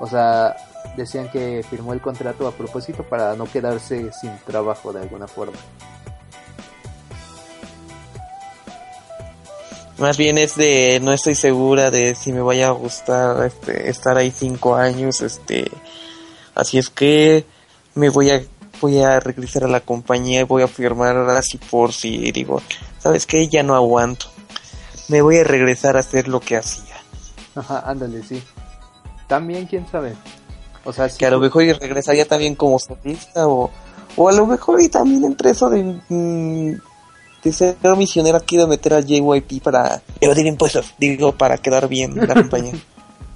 O 0.00 0.06
sea, 0.06 0.54
decían 0.96 1.28
que 1.30 1.64
firmó 1.68 1.92
el 1.92 2.00
contrato 2.00 2.46
a 2.46 2.52
propósito 2.52 3.02
para 3.02 3.34
no 3.34 3.46
quedarse 3.46 4.12
sin 4.12 4.36
trabajo 4.46 4.92
de 4.92 5.00
alguna 5.00 5.26
forma. 5.26 5.58
Más 9.98 10.16
bien 10.16 10.38
es 10.38 10.54
de 10.54 11.00
no 11.02 11.12
estoy 11.12 11.34
segura 11.34 11.90
de 11.90 12.14
si 12.14 12.32
me 12.32 12.40
vaya 12.40 12.68
a 12.68 12.72
gustar 12.72 13.44
este, 13.46 13.90
estar 13.90 14.16
ahí 14.16 14.30
cinco 14.30 14.76
años, 14.76 15.20
este, 15.22 15.70
así 16.54 16.78
es 16.78 16.88
que 16.88 17.44
me 17.94 18.08
voy 18.08 18.30
a 18.30 18.42
voy 18.80 19.00
a 19.00 19.18
regresar 19.18 19.64
a 19.64 19.68
la 19.68 19.80
compañía 19.80 20.40
y 20.40 20.44
voy 20.44 20.62
a 20.62 20.68
firmar 20.68 21.16
así 21.30 21.58
por 21.58 21.92
si 21.92 22.30
digo, 22.30 22.62
sabes 23.00 23.26
que 23.26 23.48
ya 23.48 23.64
no 23.64 23.74
aguanto, 23.74 24.26
me 25.08 25.20
voy 25.20 25.38
a 25.38 25.44
regresar 25.44 25.96
a 25.96 26.00
hacer 26.00 26.28
lo 26.28 26.38
que 26.38 26.56
hacía. 26.56 26.94
Ajá, 27.56 27.82
ándale, 27.84 28.22
sí. 28.22 28.40
También 29.26 29.66
quién 29.66 29.84
sabe. 29.90 30.14
O 30.84 30.92
sea, 30.92 31.08
que 31.08 31.26
a 31.26 31.30
lo 31.30 31.40
mejor 31.40 31.64
y 31.64 31.72
regresaría 31.72 32.24
también 32.24 32.54
como 32.54 32.78
solista 32.78 33.48
o 33.48 33.70
o 34.18 34.28
a 34.28 34.32
lo 34.32 34.46
mejor 34.46 34.80
y 34.80 34.88
también 34.88 35.24
entre 35.24 35.50
eso 35.50 35.70
de 35.70 36.00
mmm, 36.08 36.74
de 37.42 37.52
ser 37.52 37.76
misionero 37.96 38.40
quiero 38.44 38.66
meter 38.66 38.94
a 38.94 39.00
JYP 39.00 39.62
para 39.62 40.02
evadir 40.20 40.46
impuestos, 40.46 40.94
digo, 40.98 41.32
para 41.32 41.58
quedar 41.58 41.88
bien 41.88 42.14
la 42.16 42.34
compañía. 42.34 42.72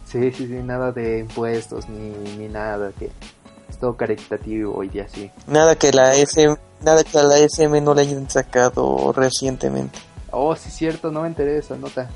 Sí, 0.07 0.31
sí, 0.33 0.47
sí, 0.47 0.53
nada 0.63 0.93
de 0.93 1.21
impuestos 1.21 1.89
ni, 1.89 2.11
ni 2.37 2.49
nada, 2.49 2.93
que 2.99 3.11
es 3.69 3.79
todo 3.79 3.97
caritativo 3.97 4.83
y 4.85 5.01
así. 5.01 5.31
Nada 5.47 5.75
que 5.77 5.91
la 5.93 6.15
SM, 6.15 6.57
nada 6.83 7.03
que 7.05 7.19
a 7.19 7.23
la 7.23 7.39
SM 7.39 7.81
no 7.81 7.95
le 7.95 8.03
hayan 8.03 8.29
sacado 8.29 9.13
recientemente. 9.17 9.99
Oh, 10.31 10.55
sí, 10.57 10.71
cierto, 10.71 11.11
no 11.11 11.23
me 11.23 11.29
interesa, 11.29 11.77
nota. 11.77 12.11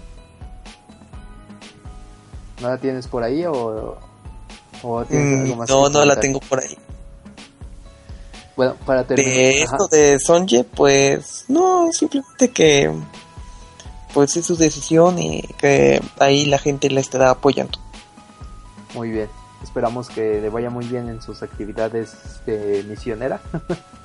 ¿No 2.61 2.69
la 2.69 2.79
tienes 2.79 3.07
por 3.07 3.23
ahí 3.23 3.45
o, 3.45 3.97
o 4.83 5.05
tienes 5.05 5.33
Mm, 5.33 5.43
algo 5.43 5.57
más 5.57 5.69
no, 5.69 5.87
que 5.87 5.93
no 5.93 6.05
la 6.05 6.19
tengo 6.21 6.41
por 6.41 6.61
ahí. 6.61 6.77
Bueno, 8.57 8.75
para 8.87 9.07
terminar. 9.07 9.33
De 9.33 9.63
ajá. 9.63 9.77
esto 9.77 9.89
de 9.89 10.19
Sonje, 10.19 10.65
pues 10.65 11.45
no, 11.49 11.93
simplemente 11.93 12.51
que 12.51 12.91
pues 14.15 14.35
es 14.37 14.47
su 14.47 14.57
decisión 14.57 15.19
y 15.19 15.43
que 15.59 16.01
ahí 16.19 16.47
la 16.47 16.59
gente 16.59 16.89
la 16.89 17.01
estará 17.01 17.31
apoyando. 17.31 17.79
Muy 18.95 19.11
bien. 19.11 19.29
Esperamos 19.63 20.09
que 20.09 20.41
le 20.41 20.49
vaya 20.49 20.71
muy 20.71 20.87
bien 20.87 21.09
en 21.11 21.21
sus 21.21 21.43
actividades 21.43 22.17
de 22.47 22.83
misionera. 22.89 23.43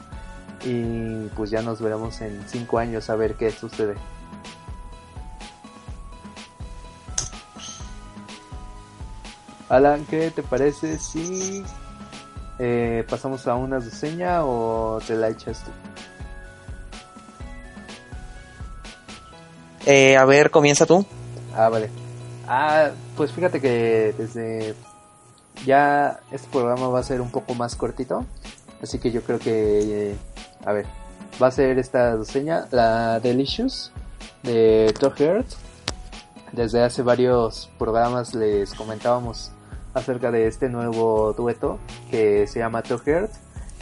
y 0.65 1.27
pues 1.29 1.49
ya 1.49 1.61
nos 1.61 1.79
veremos 1.81 2.19
en 2.19 2.43
cinco 2.47 2.77
años 2.77 3.09
a 3.09 3.15
ver 3.15 3.35
qué 3.35 3.51
sucede. 3.51 3.95
Alan, 9.69 10.05
¿qué 10.09 10.31
te 10.31 10.43
parece 10.43 10.99
si 10.99 11.63
eh, 12.63 13.03
pasamos 13.09 13.47
a 13.47 13.55
una 13.55 13.79
reseña 13.79 14.45
o 14.45 14.99
te 15.07 15.15
la 15.15 15.29
echas 15.29 15.63
tú? 15.63 15.71
Eh, 19.87 20.15
a 20.15 20.25
ver, 20.25 20.51
comienza 20.51 20.85
tú. 20.85 21.03
Ah, 21.55 21.69
vale. 21.69 21.89
Ah, 22.47 22.91
pues 23.17 23.31
fíjate 23.31 23.59
que 23.59 24.13
desde 24.15 24.75
ya 25.65 26.19
este 26.31 26.47
programa 26.49 26.87
va 26.89 26.99
a 26.99 27.03
ser 27.03 27.19
un 27.19 27.31
poco 27.31 27.55
más 27.55 27.75
cortito, 27.75 28.25
así 28.83 28.99
que 28.99 29.09
yo 29.09 29.23
creo 29.23 29.39
que, 29.39 30.11
eh, 30.11 30.15
a 30.63 30.71
ver, 30.71 30.85
va 31.41 31.47
a 31.47 31.51
ser 31.51 31.79
esta 31.79 32.15
reseña, 32.15 32.67
la 32.69 33.19
Delicious 33.19 33.91
de 34.43 34.93
Heart. 35.17 35.47
Desde 36.51 36.83
hace 36.83 37.01
varios 37.01 37.71
programas 37.79 38.35
les 38.35 38.75
comentábamos 38.75 39.51
acerca 39.93 40.31
de 40.31 40.47
este 40.47 40.69
nuevo 40.69 41.33
dueto 41.33 41.79
que 42.09 42.47
se 42.47 42.59
llama 42.59 42.81
Top 42.81 43.01
Heart 43.05 43.31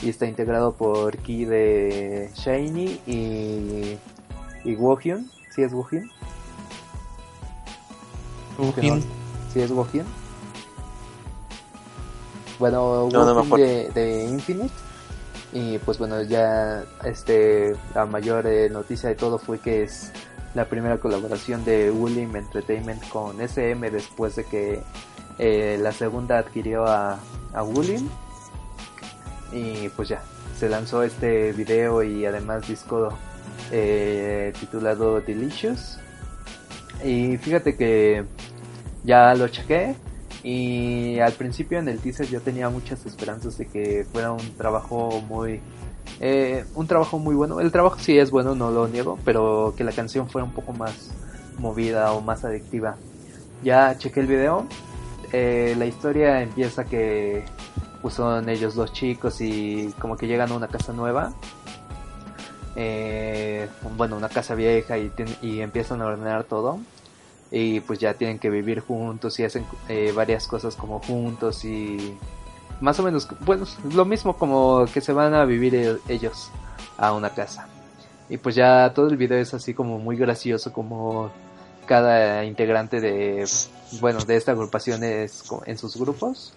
y 0.02 0.10
está 0.10 0.26
integrado 0.26 0.74
por 0.74 1.18
Ki 1.18 1.46
de 1.46 2.32
Shiny 2.36 3.00
y, 3.06 3.98
y 4.64 4.76
Wohyun, 4.76 5.30
¿sí 5.54 5.62
es 5.64 5.74
Wohyun? 5.74 6.10
que 8.76 8.82
no- 8.90 9.02
Sí, 9.54 9.62
es 9.62 9.72
Wohyun. 9.72 10.06
Bueno, 12.60 13.10
No, 13.12 13.26
Wohyun 13.26 13.50
de, 13.62 13.90
de 13.94 14.26
Infinite. 14.26 14.74
Y 15.52 15.80
pues 15.80 15.98
bueno, 15.98 16.22
ya 16.22 16.84
este 17.04 17.76
la 17.96 18.06
mayor 18.06 18.46
eh, 18.46 18.70
noticia 18.70 19.10
de 19.10 19.16
todo 19.16 19.40
fue 19.40 19.58
que 19.60 19.82
es 19.84 20.12
la 20.54 20.66
primera 20.66 20.98
colaboración 21.00 21.66
de 21.66 21.90
William 21.90 22.36
Entertainment 22.36 23.08
con 23.10 23.42
SM 23.42 23.90
después 23.90 24.36
de 24.36 24.44
que 24.46 24.82
eh, 25.40 25.80
la 25.82 25.92
segunda 25.92 26.38
adquirió 26.38 26.86
a, 26.86 27.14
a. 27.54 27.64
Y 29.52 29.90
pues 29.90 30.10
ya, 30.10 30.22
se 30.60 30.70
lanzó 30.70 31.02
este 31.02 31.54
video 31.54 32.04
y 32.04 32.26
además 32.26 32.68
disco 32.68 33.10
eh, 33.72 34.54
titulado 34.60 35.22
Delicious. 35.22 35.98
Y 37.04 37.38
fíjate 37.38 37.76
que 37.76 38.26
ya 39.04 39.34
lo 39.34 39.48
chequé 39.48 39.96
y 40.44 41.20
al 41.20 41.34
principio 41.34 41.80
en 41.80 41.88
el 41.88 42.00
teaser 42.00 42.28
yo 42.28 42.42
tenía 42.42 42.70
muchas 42.70 43.06
esperanzas 43.06 43.58
de 43.58 43.68
que 43.68 44.06
fuera 44.12 44.32
un 44.32 44.56
trabajo 44.58 45.22
muy 45.28 45.60
eh, 46.22 46.66
un 46.76 46.88
trabajo 46.88 47.20
muy 47.20 47.36
bueno 47.36 47.60
el 47.60 47.72
trabajo 47.72 48.00
sí 48.00 48.18
es 48.18 48.32
bueno 48.32 48.56
no 48.56 48.72
lo 48.72 48.88
niego 48.88 49.20
pero 49.26 49.74
que 49.76 49.84
la 49.84 49.92
canción 49.92 50.30
fuera 50.30 50.46
un 50.46 50.54
poco 50.54 50.72
más 50.74 51.12
movida 51.58 52.14
o 52.14 52.22
más 52.22 52.46
adictiva 52.46 52.96
ya 53.64 53.98
chequé 53.98 54.22
el 54.22 54.28
video 54.28 54.66
eh, 55.32 55.76
la 55.78 55.86
historia 55.86 56.42
empieza 56.42 56.86
que 56.86 57.46
pues 58.02 58.14
son 58.14 58.48
ellos 58.50 58.76
dos 58.76 58.94
chicos 58.94 59.42
y 59.42 59.94
como 60.00 60.16
que 60.16 60.28
llegan 60.28 60.52
a 60.52 60.56
una 60.56 60.68
casa 60.68 60.94
nueva. 60.94 61.34
Eh, 62.76 63.68
bueno 63.98 64.16
una 64.16 64.30
casa 64.30 64.56
vieja 64.56 64.98
y, 64.98 65.12
y 65.42 65.62
empiezan 65.62 66.02
a 66.02 66.06
ordenar 66.06 66.44
todo. 66.46 66.80
Y 67.52 67.80
pues 67.82 68.00
ya 68.00 68.14
tienen 68.14 68.40
que 68.40 68.50
vivir 68.50 68.80
juntos 68.82 69.40
y 69.40 69.44
hacen 69.44 69.66
eh, 69.88 70.14
varias 70.16 70.48
cosas 70.48 70.76
como 70.76 71.00
juntos 71.00 71.66
y 71.66 72.16
más 72.80 73.00
o 73.00 73.04
menos 73.04 73.28
bueno 73.42 73.66
lo 73.92 74.06
mismo 74.06 74.38
como 74.38 74.86
que 74.94 75.02
se 75.02 75.12
van 75.12 75.34
a 75.34 75.46
vivir 75.46 76.00
ellos 76.08 76.52
a 76.98 77.14
una 77.14 77.32
casa. 77.32 77.68
Y 78.30 78.38
pues 78.38 78.56
ya 78.56 78.94
todo 78.94 79.08
el 79.08 79.18
video 79.18 79.40
es 79.40 79.54
así 79.54 79.74
como 79.74 79.98
muy 79.98 80.16
gracioso 80.16 80.72
como 80.72 81.32
cada 81.90 82.46
integrante 82.46 83.02
de 83.02 83.50
bueno 84.00 84.20
de 84.24 84.36
esta 84.36 84.52
agrupación 84.52 85.04
es 85.04 85.44
en 85.66 85.76
sus 85.76 85.98
grupos. 85.98 86.54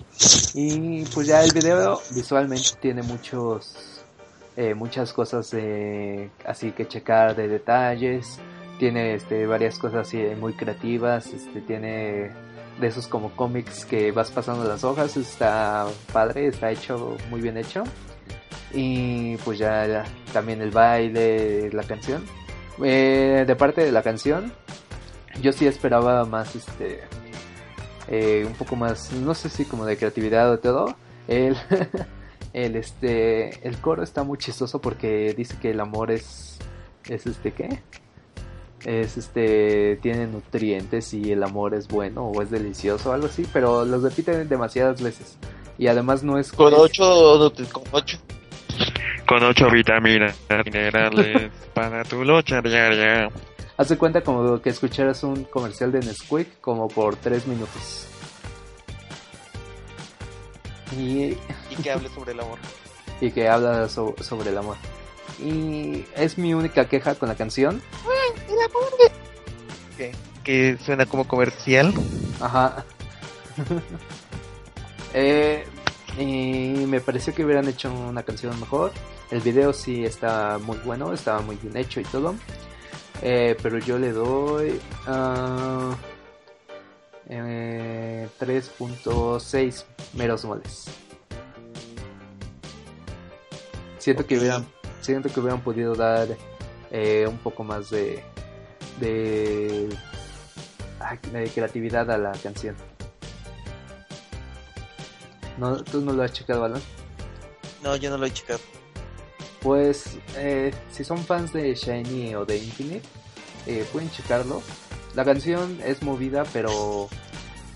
Y 0.52 1.06
pues 1.06 1.26
ya 1.26 1.42
el 1.42 1.52
video 1.52 2.02
visualmente 2.10 2.68
tiene 2.78 3.02
muchos 3.02 4.04
eh, 4.58 4.74
muchas 4.74 5.14
cosas 5.14 5.48
eh, 5.54 6.28
así 6.44 6.72
que 6.72 6.86
checar 6.86 7.34
de 7.34 7.48
detalles. 7.48 8.38
Tiene 8.78 9.14
este 9.14 9.46
varias 9.46 9.78
cosas 9.78 10.06
así 10.06 10.18
muy 10.38 10.52
creativas 10.52 11.28
este 11.28 11.62
tiene 11.62 12.30
de 12.78 12.86
esos 12.86 13.06
como 13.06 13.34
cómics 13.34 13.86
que 13.86 14.12
vas 14.12 14.30
pasando 14.30 14.64
las 14.64 14.84
hojas. 14.84 15.16
Está 15.16 15.86
padre 16.12 16.48
está 16.48 16.70
hecho 16.70 17.16
muy 17.30 17.40
bien 17.40 17.56
hecho. 17.56 17.84
Y 18.74 19.38
pues 19.38 19.58
ya, 19.58 19.86
ya, 19.86 20.04
también 20.34 20.60
el 20.60 20.72
baile 20.72 21.70
la 21.72 21.84
canción. 21.84 22.22
Eh, 22.84 23.44
de 23.46 23.56
parte 23.56 23.82
de 23.82 23.92
la 23.92 24.02
canción 24.02 24.52
yo 25.40 25.52
sí 25.52 25.66
esperaba 25.66 26.24
más 26.24 26.54
este 26.54 27.00
eh, 28.08 28.44
un 28.46 28.54
poco 28.54 28.76
más 28.76 29.12
no 29.12 29.34
sé 29.34 29.48
si 29.48 29.64
como 29.64 29.84
de 29.86 29.96
creatividad 29.96 30.50
o 30.50 30.58
todo. 30.58 30.96
El 31.28 31.56
el 32.52 32.76
este 32.76 33.66
el 33.66 33.78
coro 33.78 34.02
está 34.02 34.24
muy 34.24 34.38
chistoso 34.38 34.80
porque 34.80 35.34
dice 35.34 35.56
que 35.60 35.70
el 35.70 35.80
amor 35.80 36.10
es 36.10 36.58
es 37.08 37.26
este 37.26 37.52
qué 37.52 37.80
es 38.84 39.16
este 39.16 39.98
tiene 40.02 40.26
nutrientes 40.26 41.14
y 41.14 41.32
el 41.32 41.42
amor 41.42 41.74
es 41.74 41.88
bueno 41.88 42.26
o 42.26 42.42
es 42.42 42.50
delicioso 42.50 43.10
o 43.10 43.12
algo 43.12 43.26
así, 43.26 43.46
pero 43.52 43.84
los 43.84 44.02
repiten 44.02 44.48
demasiadas 44.48 45.00
veces. 45.02 45.38
Y 45.78 45.86
además 45.86 46.22
no 46.22 46.38
es 46.38 46.52
con 46.52 46.72
ocho 46.76 47.52
con 47.72 47.84
ocho. 47.92 48.18
Con 49.26 49.42
ocho 49.44 49.70
vitaminas 49.70 50.36
minerales 50.64 51.50
para 51.72 52.04
tu 52.04 52.24
lucha 52.24 52.60
diaria. 52.60 53.30
Hace 53.76 53.96
cuenta 53.96 54.22
como 54.22 54.60
que 54.60 54.70
escucharas 54.70 55.22
un 55.22 55.44
comercial 55.44 55.92
de 55.92 56.00
Nesquik 56.00 56.60
como 56.60 56.88
por 56.88 57.16
tres 57.16 57.46
minutos. 57.46 58.06
Y, 60.96 61.36
que 61.82 61.90
hable 61.90 62.08
sobre 62.10 62.32
el 62.32 62.40
amor. 62.40 62.58
Y 63.20 63.30
que 63.30 63.48
habla 63.48 63.88
sobre 63.88 64.50
el 64.50 64.58
amor. 64.58 64.76
Y 65.38 66.04
es 66.16 66.38
mi 66.38 66.54
única 66.54 66.88
queja 66.88 67.14
con 67.14 67.28
la 67.28 67.36
canción. 67.36 67.80
el 68.48 68.60
amor. 68.60 69.12
¿Qué? 69.96 70.12
Que 70.42 70.76
suena 70.84 71.06
como 71.06 71.28
comercial. 71.28 71.94
Ajá. 72.40 72.84
eh, 75.14 75.64
y 76.18 76.84
me 76.86 77.00
pareció 77.00 77.32
que 77.32 77.44
hubieran 77.44 77.68
hecho 77.68 77.92
una 77.92 78.24
canción 78.24 78.58
mejor. 78.58 78.90
El 79.30 79.40
video 79.40 79.72
sí 79.72 80.04
está 80.04 80.58
muy 80.58 80.78
bueno, 80.78 81.12
estaba 81.12 81.40
muy 81.42 81.54
bien 81.56 81.76
hecho 81.76 82.00
y 82.00 82.04
todo. 82.04 82.34
Eh, 83.22 83.56
pero 83.62 83.78
yo 83.78 83.98
le 83.98 84.10
doy 84.10 84.80
uh, 85.06 85.94
eh, 87.28 88.28
3.6 88.40 89.84
meros 90.14 90.44
moles. 90.44 90.86
Siento 93.98 94.26
que 94.26 94.36
hubieran, 94.36 94.66
siento 95.00 95.28
que 95.28 95.38
hubieran 95.38 95.60
podido 95.60 95.94
dar 95.94 96.26
eh, 96.90 97.24
un 97.28 97.38
poco 97.38 97.62
más 97.62 97.90
de, 97.90 98.24
de, 98.98 99.88
de 101.32 101.50
creatividad 101.54 102.10
a 102.10 102.18
la 102.18 102.32
canción. 102.32 102.74
¿No, 105.58 105.76
¿Tú 105.84 106.00
no 106.00 106.12
lo 106.12 106.24
has 106.24 106.32
checado, 106.32 106.64
Alan? 106.64 106.82
No, 107.84 107.94
yo 107.94 108.10
no 108.10 108.18
lo 108.18 108.26
he 108.26 108.32
checado. 108.32 108.58
Pues, 109.62 110.18
eh, 110.36 110.72
si 110.90 111.04
son 111.04 111.18
fans 111.18 111.52
de 111.52 111.74
Shiny 111.74 112.34
o 112.34 112.44
de 112.44 112.56
Infinite, 112.58 113.06
eh, 113.66 113.86
pueden 113.92 114.10
checarlo. 114.10 114.60
La 115.14 115.24
canción 115.24 115.78
es 115.84 116.02
movida, 116.02 116.44
pero 116.52 117.08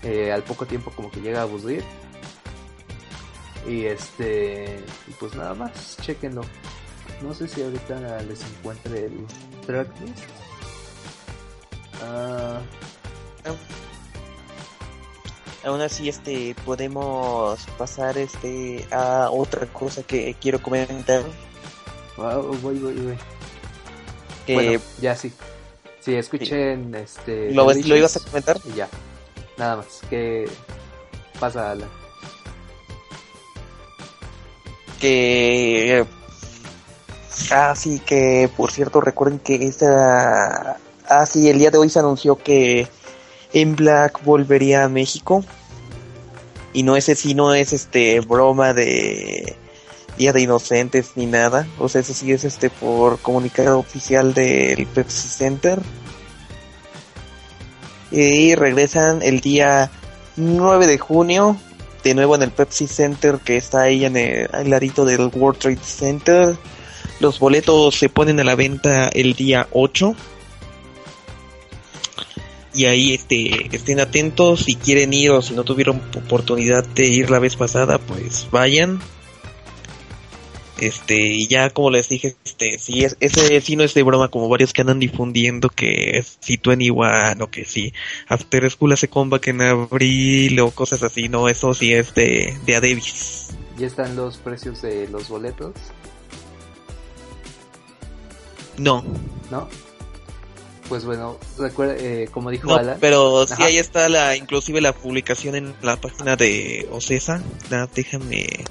eh, 0.03 0.31
al 0.31 0.43
poco 0.43 0.65
tiempo 0.65 0.91
como 0.91 1.09
que 1.09 1.21
llega 1.21 1.39
a 1.39 1.43
aburrir. 1.43 1.83
Y 3.65 3.85
este, 3.85 4.83
pues 5.19 5.35
nada 5.35 5.53
más, 5.53 5.97
chequenlo. 6.01 6.41
No 7.21 7.33
sé 7.33 7.47
si 7.47 7.61
ahorita 7.61 8.21
les 8.23 8.41
encuentre 8.43 9.05
el 9.05 9.25
tracklist. 9.65 10.23
Ah, 12.03 12.61
aún 15.65 15.81
así 15.81 16.09
este 16.09 16.55
podemos 16.63 17.59
pasar 17.77 18.17
este 18.17 18.85
a 18.91 19.29
otra 19.31 19.65
cosa 19.67 20.03
que 20.03 20.35
quiero 20.39 20.61
comentar 20.61 21.23
voy, 22.17 22.79
voy, 22.79 22.79
voy. 22.79 23.17
bueno, 24.47 24.81
ya 24.99 25.15
sí. 25.15 25.31
Sí, 25.99 26.15
escuchen 26.15 26.95
este. 26.95 27.51
¿Lo, 27.51 27.65
¿Lo, 27.65 27.95
ibas 27.95 28.15
a 28.17 28.19
comentar? 28.21 28.57
Y 28.65 28.77
ya. 28.77 28.87
Nada 29.57 29.77
más. 29.77 30.01
¿Qué 30.09 30.45
pasa, 31.39 31.71
Alan? 31.71 31.89
Que. 34.99 36.05
Ah, 37.51 37.75
sí, 37.75 37.99
que 37.99 38.49
por 38.55 38.71
cierto, 38.71 39.01
recuerden 39.01 39.39
que 39.39 39.55
esta. 39.55 40.77
Ah, 41.07 41.25
sí, 41.25 41.49
el 41.49 41.59
día 41.59 41.71
de 41.71 41.77
hoy 41.77 41.89
se 41.89 41.99
anunció 41.99 42.37
que 42.37 42.87
en 43.53 43.75
Black 43.75 44.23
volvería 44.23 44.85
a 44.85 44.89
México. 44.89 45.43
Y 46.73 46.83
no 46.83 46.95
ese 46.95 47.15
sí 47.15 47.33
no 47.33 47.53
es 47.53 47.73
este 47.73 48.19
broma 48.21 48.73
de 48.73 49.57
Día 50.17 50.33
de 50.33 50.41
Inocentes 50.41 51.11
ni 51.15 51.25
nada. 51.25 51.67
O 51.79 51.89
sea, 51.89 52.01
eso 52.01 52.13
sí 52.13 52.31
es 52.31 52.43
este 52.43 52.69
por 52.69 53.19
comunicado 53.19 53.79
oficial 53.79 54.33
del 54.33 54.85
Pepsi 54.87 55.27
Center. 55.27 55.79
Y 58.11 58.55
regresan 58.55 59.21
el 59.21 59.41
día 59.41 59.91
9 60.37 60.87
de 60.87 60.97
junio, 60.97 61.57
de 62.03 62.13
nuevo 62.13 62.35
en 62.35 62.43
el 62.43 62.51
Pepsi 62.51 62.87
Center 62.87 63.39
que 63.43 63.57
está 63.57 63.81
ahí 63.81 64.05
en 64.05 64.15
el 64.15 64.49
al 64.53 64.69
ladito 64.69 65.05
del 65.05 65.29
World 65.33 65.59
Trade 65.59 65.79
Center. 65.83 66.55
Los 67.19 67.39
boletos 67.39 67.95
se 67.95 68.09
ponen 68.09 68.39
a 68.39 68.43
la 68.43 68.55
venta 68.55 69.09
el 69.09 69.33
día 69.33 69.67
8. 69.71 70.15
Y 72.73 72.85
ahí 72.85 73.15
este, 73.15 73.75
estén 73.75 73.99
atentos 73.99 74.65
si 74.65 74.75
quieren 74.75 75.11
ir 75.11 75.31
o 75.31 75.41
si 75.41 75.55
no 75.55 75.63
tuvieron 75.63 76.01
oportunidad 76.15 76.85
de 76.85 77.07
ir 77.07 77.31
la 77.31 77.39
vez 77.39 77.55
pasada, 77.55 77.97
pues 77.97 78.47
vayan 78.51 78.99
este, 80.79 81.15
y 81.15 81.47
ya 81.47 81.69
como 81.69 81.89
les 81.89 82.09
dije, 82.09 82.35
este, 82.45 82.77
si 82.77 83.03
es, 83.03 83.17
ese 83.19 83.59
sí 83.61 83.75
no 83.75 83.83
es 83.83 83.93
de 83.93 84.03
broma 84.03 84.29
como 84.29 84.49
varios 84.49 84.73
que 84.73 84.81
andan 84.81 84.99
difundiendo 84.99 85.69
que 85.69 86.23
si 86.39 86.57
tú 86.57 86.71
en 86.71 86.81
igual 86.81 87.41
o 87.41 87.49
que 87.49 87.65
si 87.65 87.93
After 88.27 88.69
School 88.69 88.93
hace 88.93 89.07
comeback 89.07 89.47
en 89.47 89.61
abril 89.61 90.59
o 90.59 90.71
cosas 90.71 91.03
así, 91.03 91.29
no, 91.29 91.47
eso 91.47 91.73
sí 91.73 91.93
es 91.93 92.13
de, 92.13 92.57
de 92.65 92.75
Adebis. 92.75 93.49
¿Ya 93.77 93.87
están 93.87 94.15
los 94.15 94.37
precios 94.37 94.81
de 94.81 95.07
los 95.07 95.29
boletos? 95.29 95.73
No. 98.77 99.03
¿No? 99.49 99.67
Pues 100.89 101.03
bueno, 101.03 101.37
recuerda, 101.57 101.95
eh, 101.97 102.29
como 102.31 102.49
dijo 102.49 102.67
no, 102.67 102.95
Pero 103.01 103.45
sí, 103.45 103.61
ahí 103.61 103.77
está 103.77 104.07
la, 104.07 104.37
inclusive 104.37 104.79
la 104.79 104.93
publicación 104.93 105.55
en 105.55 105.75
la 105.81 105.97
página 105.97 106.35
de 106.37 106.87
Ocesa. 106.91 107.41
déjame 107.93 108.63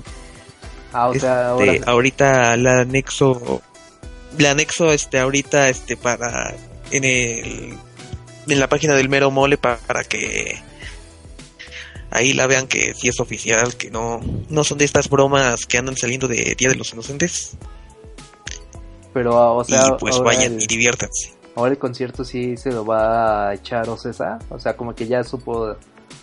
Ah, 0.92 1.10
este, 1.12 1.80
ahorita 1.86 2.56
la 2.56 2.80
anexo, 2.80 3.62
la 4.38 4.52
anexo 4.52 4.92
este 4.92 5.18
ahorita 5.18 5.68
este 5.68 5.96
para 5.96 6.54
en 6.90 7.04
el 7.04 7.74
en 8.48 8.60
la 8.60 8.68
página 8.68 8.94
del 8.94 9.08
mero 9.08 9.30
mole 9.30 9.58
para, 9.58 10.04
que 10.04 10.62
ahí 12.10 12.32
la 12.32 12.46
vean 12.46 12.68
que 12.68 12.94
sí 12.94 13.08
es 13.08 13.20
oficial, 13.20 13.76
que 13.76 13.90
no 13.90 14.20
no 14.48 14.64
son 14.64 14.78
de 14.78 14.84
estas 14.84 15.10
bromas 15.10 15.66
que 15.66 15.78
andan 15.78 15.96
saliendo 15.96 16.28
de 16.28 16.54
Día 16.56 16.68
de 16.68 16.76
los 16.76 16.92
Inocentes. 16.92 17.56
Pero 19.12 19.56
o 19.56 19.64
sea, 19.64 19.88
y 19.88 19.98
pues 19.98 20.18
vayan 20.20 20.60
y 20.60 20.66
diviértanse. 20.66 21.34
Ahora 21.56 21.72
el 21.72 21.78
concierto 21.78 22.24
sí 22.24 22.56
se 22.56 22.70
lo 22.70 22.84
va 22.84 23.48
a 23.48 23.54
echar 23.54 23.88
Ocesa, 23.88 24.38
o 24.50 24.58
sea, 24.58 24.76
como 24.76 24.94
que 24.94 25.06
ya 25.06 25.24
supo 25.24 25.74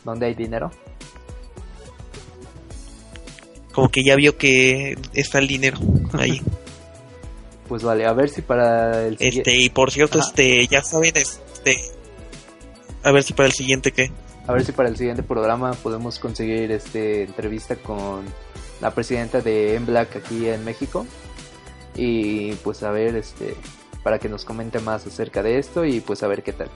dónde 0.03 0.27
hay 0.27 0.35
dinero 0.35 0.71
como 3.73 3.89
que 3.89 4.03
ya 4.03 4.15
vio 4.15 4.37
que 4.37 4.97
está 5.13 5.39
el 5.39 5.47
dinero 5.47 5.77
ahí. 6.13 6.41
Pues 7.67 7.81
vale, 7.81 8.05
a 8.05 8.13
ver 8.13 8.29
si 8.29 8.41
para 8.41 9.07
el 9.07 9.15
Este, 9.19 9.55
y 9.55 9.69
por 9.69 9.89
cierto, 9.89 10.19
este, 10.19 10.67
ya 10.67 10.83
saben, 10.83 11.13
este, 11.15 11.77
a 13.01 13.11
ver 13.11 13.23
si 13.23 13.33
para 13.33 13.47
el 13.47 13.53
siguiente 13.53 13.91
qué. 13.91 14.11
A 14.45 14.53
ver 14.53 14.65
si 14.65 14.73
para 14.73 14.89
el 14.89 14.97
siguiente 14.97 15.23
programa 15.23 15.71
podemos 15.71 16.19
conseguir 16.19 16.71
este 16.71 17.23
entrevista 17.23 17.77
con 17.77 18.25
la 18.81 18.91
presidenta 18.91 19.39
de 19.39 19.79
Black 19.79 20.17
aquí 20.17 20.49
en 20.49 20.63
México. 20.65 21.07
Y 21.95 22.51
pues 22.55 22.83
a 22.83 22.91
ver, 22.91 23.15
este, 23.15 23.55
para 24.03 24.19
que 24.19 24.27
nos 24.29 24.45
comente 24.45 24.79
más 24.79 25.07
acerca 25.07 25.41
de 25.41 25.57
esto 25.57 25.85
y 25.85 26.01
pues 26.01 26.21
a 26.21 26.27
ver 26.27 26.43
qué 26.43 26.53
tal. 26.53 26.69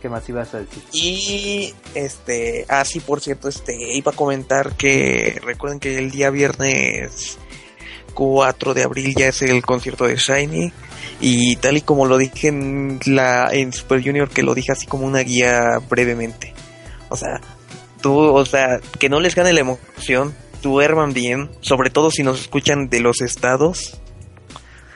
¿Qué 0.00 0.08
más 0.08 0.28
ibas 0.28 0.54
a 0.54 0.60
decir? 0.60 0.82
Y 0.92 1.74
este, 1.94 2.64
ah 2.68 2.84
sí, 2.84 3.00
por 3.00 3.20
cierto, 3.20 3.48
este, 3.48 3.76
iba 3.94 4.12
a 4.12 4.14
comentar 4.14 4.76
que 4.76 5.40
recuerden 5.42 5.80
que 5.80 5.98
el 5.98 6.10
día 6.10 6.30
viernes 6.30 7.38
4 8.14 8.74
de 8.74 8.82
abril 8.84 9.14
ya 9.16 9.28
es 9.28 9.42
el 9.42 9.62
concierto 9.62 10.06
de 10.06 10.16
Shiny 10.16 10.72
y 11.20 11.56
tal 11.56 11.76
y 11.76 11.80
como 11.82 12.06
lo 12.06 12.16
dije 12.18 12.48
en 12.48 13.00
la 13.06 13.48
en 13.52 13.72
Super 13.72 14.02
Junior 14.02 14.28
que 14.28 14.42
lo 14.42 14.54
dije 14.54 14.72
así 14.72 14.86
como 14.86 15.06
una 15.06 15.20
guía 15.20 15.78
brevemente. 15.88 16.54
O 17.08 17.16
sea, 17.16 17.40
tú, 18.00 18.16
o 18.18 18.44
sea, 18.44 18.80
que 18.98 19.08
no 19.08 19.20
les 19.20 19.34
gane 19.34 19.52
la 19.52 19.60
emoción, 19.60 20.34
duerman 20.62 21.12
bien, 21.12 21.50
sobre 21.60 21.90
todo 21.90 22.10
si 22.10 22.22
nos 22.22 22.40
escuchan 22.40 22.88
de 22.88 23.00
los 23.00 23.20
estados. 23.20 24.00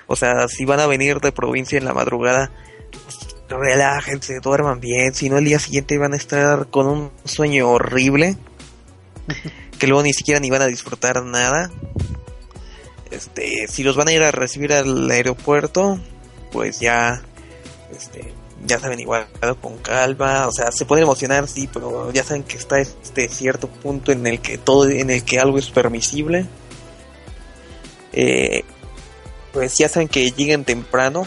O 0.07 0.17
sea, 0.17 0.49
si 0.49 0.65
van 0.65 0.81
a 0.81 0.87
venir 0.87 1.21
de 1.21 1.33
provincia 1.33 1.79
en 1.79 1.85
la 1.85 1.95
madrugada, 1.95 2.51
relájense, 3.59 4.41
duerman 4.41 4.81
bien, 4.81 5.15
si 5.15 5.29
no 5.29 5.39
el 5.39 5.45
día 5.45 5.59
siguiente 5.59 5.99
van 5.99 6.13
a 6.13 6.17
estar 6.17 6.69
con 6.69 6.87
un 6.87 7.11
sueño 7.25 7.69
horrible, 7.71 8.37
que 9.79 9.87
luego 9.87 10.03
ni 10.03 10.13
siquiera 10.13 10.41
ni 10.41 10.51
van 10.51 10.63
a 10.63 10.67
disfrutar 10.67 11.23
nada. 11.25 11.71
Este, 13.11 13.67
si 13.69 13.83
los 13.83 13.97
van 13.97 14.09
a 14.09 14.13
ir 14.13 14.23
a 14.23 14.31
recibir 14.31 14.73
al 14.73 15.11
aeropuerto, 15.11 15.99
pues 16.51 16.81
ya, 16.81 17.23
este, 17.91 18.33
ya 18.67 18.79
saben 18.79 19.01
igual 19.01 19.27
con 19.61 19.79
calma, 19.79 20.47
o 20.47 20.53
sea, 20.53 20.73
se 20.73 20.85
pueden 20.85 21.05
emocionar 21.05 21.49
sí, 21.49 21.69
pero 21.73 22.13
ya 22.13 22.25
saben 22.25 22.45
que 22.45 22.57
está 22.57 22.79
este 22.79 23.29
cierto 23.29 23.69
punto 23.69 24.13
en 24.13 24.27
el 24.27 24.41
que 24.41 24.59
todo, 24.59 24.89
en 24.89 25.11
el 25.11 25.25
que 25.25 25.41
algo 25.41 25.59
es 25.59 25.71
permisible. 25.71 26.47
Eh, 28.13 28.65
pues 29.53 29.77
ya 29.77 29.89
saben 29.89 30.09
que 30.09 30.31
lleguen 30.31 30.65
temprano, 30.65 31.27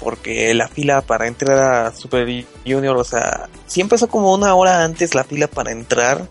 porque 0.00 0.54
la 0.54 0.68
fila 0.68 1.02
para 1.02 1.26
entrar 1.26 1.58
a 1.58 1.92
Super 1.92 2.46
Junior, 2.66 2.96
o 2.96 3.04
sea, 3.04 3.48
sí 3.66 3.80
empezó 3.80 4.08
como 4.08 4.32
una 4.32 4.54
hora 4.54 4.84
antes 4.84 5.14
la 5.14 5.24
fila 5.24 5.48
para 5.48 5.72
entrar. 5.72 6.28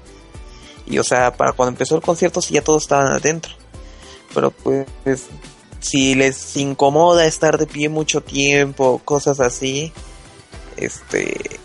Y 0.86 1.00
o 1.00 1.04
sea, 1.04 1.34
para 1.34 1.52
cuando 1.52 1.72
empezó 1.72 1.96
el 1.96 2.02
concierto 2.02 2.42
sí 2.42 2.54
ya 2.54 2.62
todos 2.62 2.84
estaban 2.84 3.12
adentro. 3.12 3.54
Pero 4.34 4.52
pues 4.52 4.88
si 5.80 6.16
les 6.16 6.56
incomoda 6.56 7.26
estar 7.26 7.58
de 7.58 7.68
pie 7.68 7.90
mucho 7.90 8.22
tiempo, 8.22 9.02
cosas 9.04 9.40
así, 9.40 9.92
este 10.78 11.60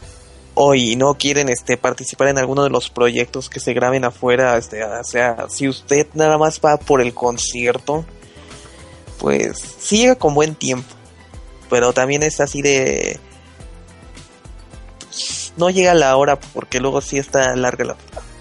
hoy 0.55 0.97
no 0.97 1.15
quieren 1.15 1.49
este 1.49 1.79
participar 1.79 2.29
en 2.29 2.39
alguno 2.39 2.65
de 2.65 2.71
los 2.71 2.91
proyectos 2.91 3.49
que 3.49 3.61
se 3.61 3.73
graben 3.73 4.05
afuera, 4.05 4.59
este, 4.59 4.85
o 4.85 5.05
sea, 5.05 5.47
si 5.49 5.67
usted 5.67 6.07
nada 6.13 6.37
más 6.37 6.61
va 6.63 6.77
por 6.77 7.01
el 7.01 7.15
concierto, 7.15 8.05
pues 9.19 9.59
sí 9.79 10.07
con 10.19 10.35
buen 10.35 10.55
tiempo 10.55 10.95
pero 11.73 11.95
también 11.95 12.23
es 12.23 12.39
así 12.43 12.61
de 12.61 13.19
no 15.57 15.71
llega 15.71 15.95
la 15.95 16.15
hora 16.19 16.39
porque 16.39 16.81
luego 16.81 17.01
sí 17.01 17.17
está 17.17 17.57
larga 17.57 17.87
la 17.87 17.97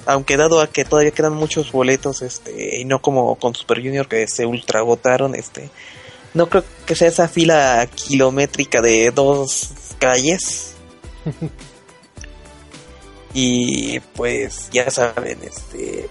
aunque 0.05 0.35
dado 0.35 0.59
a 0.59 0.67
que 0.67 0.83
todavía 0.83 1.11
quedan 1.11 1.35
muchos 1.35 1.71
boletos 1.71 2.21
este 2.23 2.81
y 2.81 2.83
no 2.83 3.01
como 3.01 3.37
con 3.37 3.55
Super 3.55 3.77
Junior 3.77 4.09
que 4.09 4.27
se 4.27 4.45
ultra 4.45 4.81
agotaron 4.81 5.33
este 5.33 5.69
no 6.33 6.49
creo 6.49 6.65
que 6.85 6.93
sea 6.93 7.07
esa 7.07 7.29
fila 7.29 7.87
kilométrica 7.93 8.81
de 8.81 9.11
dos 9.11 9.71
calles. 9.97 10.73
Y 13.33 14.01
pues 14.13 14.69
ya 14.73 14.91
saben 14.91 15.39
este 15.41 16.09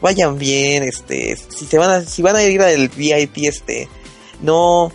vayan 0.00 0.38
bien 0.38 0.84
este 0.84 1.36
si 1.36 1.66
se 1.66 1.78
van 1.78 1.90
a 1.90 2.00
si 2.02 2.22
van 2.22 2.36
a 2.36 2.44
ir 2.44 2.62
al 2.62 2.88
VIP 2.90 3.38
este 3.38 3.88
no 4.40 4.92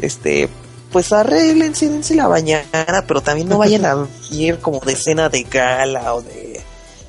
este 0.00 0.48
pues 0.94 1.12
arreglense, 1.12 1.88
dense 1.88 2.14
la 2.14 2.28
bañada, 2.28 3.02
pero 3.04 3.20
también 3.20 3.48
no 3.48 3.58
vayan 3.58 3.84
a 3.84 4.06
ir 4.30 4.60
como 4.60 4.78
de 4.78 4.94
cena 4.94 5.28
de 5.28 5.42
gala 5.42 6.14
o 6.14 6.22
de 6.22 6.60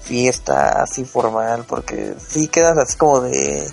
fiesta 0.01 0.81
así 0.81 1.05
formal, 1.05 1.65
porque 1.67 2.15
si 2.17 2.47
quedas 2.47 2.79
así 2.79 2.97
como 2.97 3.21
de 3.21 3.71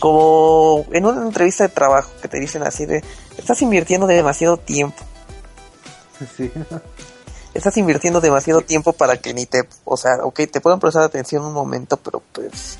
como 0.00 0.84
en 0.90 1.06
una 1.06 1.22
entrevista 1.22 1.62
de 1.62 1.68
trabajo 1.68 2.10
que 2.20 2.26
te 2.26 2.40
dicen 2.40 2.64
así 2.64 2.86
de 2.86 3.04
estás 3.38 3.62
invirtiendo 3.62 4.08
demasiado 4.08 4.56
tiempo. 4.56 5.00
Sí. 6.36 6.50
Estás 7.54 7.76
invirtiendo 7.76 8.20
demasiado 8.20 8.62
tiempo 8.62 8.94
para 8.94 9.16
que 9.18 9.32
ni 9.32 9.46
te, 9.46 9.68
o 9.84 9.96
sea, 9.96 10.16
ok, 10.24 10.40
te 10.50 10.60
puedan 10.60 10.80
prestar 10.80 11.04
atención 11.04 11.44
un 11.44 11.52
momento, 11.52 11.98
pero 11.98 12.20
pues 12.32 12.78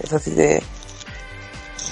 es 0.00 0.12
así 0.14 0.30
de 0.30 0.62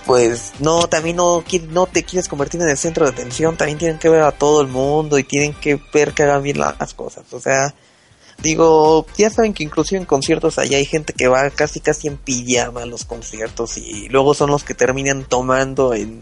pues 0.07 0.53
no, 0.61 0.87
también 0.87 1.17
no, 1.17 1.43
no 1.71 1.87
te 1.87 2.05
quieres 2.05 2.29
convertir 2.29 2.61
en 2.61 2.69
el 2.69 2.77
centro 2.77 3.07
de 3.07 3.13
atención, 3.13 3.57
también 3.57 3.79
tienen 3.79 3.99
que 3.99 4.09
ver 4.09 4.23
a 4.23 4.33
todo 4.33 4.61
el 4.61 4.69
mundo 4.69 5.19
y 5.19 5.25
tienen 5.25 5.55
que 5.55 5.81
ver 5.93 6.13
que 6.13 6.25
hagan 6.25 6.43
bien 6.43 6.59
las 6.59 6.95
cosas, 6.95 7.25
o 7.33 7.41
sea, 7.41 7.75
digo, 8.43 9.07
ya 9.17 9.31
saben 9.31 9.55
que 9.55 9.65
inclusive 9.65 10.01
en 10.01 10.07
conciertos 10.07 10.59
allá 10.59 10.77
hay 10.77 10.85
gente 10.85 11.13
que 11.13 11.29
va 11.29 11.49
casi 11.51 11.81
casi 11.81 12.09
en 12.09 12.17
pijama 12.17 12.83
a 12.83 12.87
los 12.87 13.05
conciertos 13.05 13.79
y 13.79 14.09
luego 14.09 14.35
son 14.35 14.51
los 14.51 14.65
que 14.65 14.75
terminan 14.75 15.25
tomando 15.25 15.95
en, 15.95 16.21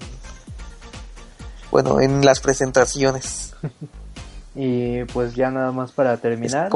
bueno, 1.70 2.00
en 2.00 2.24
las 2.24 2.40
presentaciones. 2.40 3.54
y 4.54 5.04
pues 5.04 5.34
ya 5.34 5.50
nada 5.50 5.72
más 5.72 5.90
para 5.90 6.16
terminar, 6.18 6.70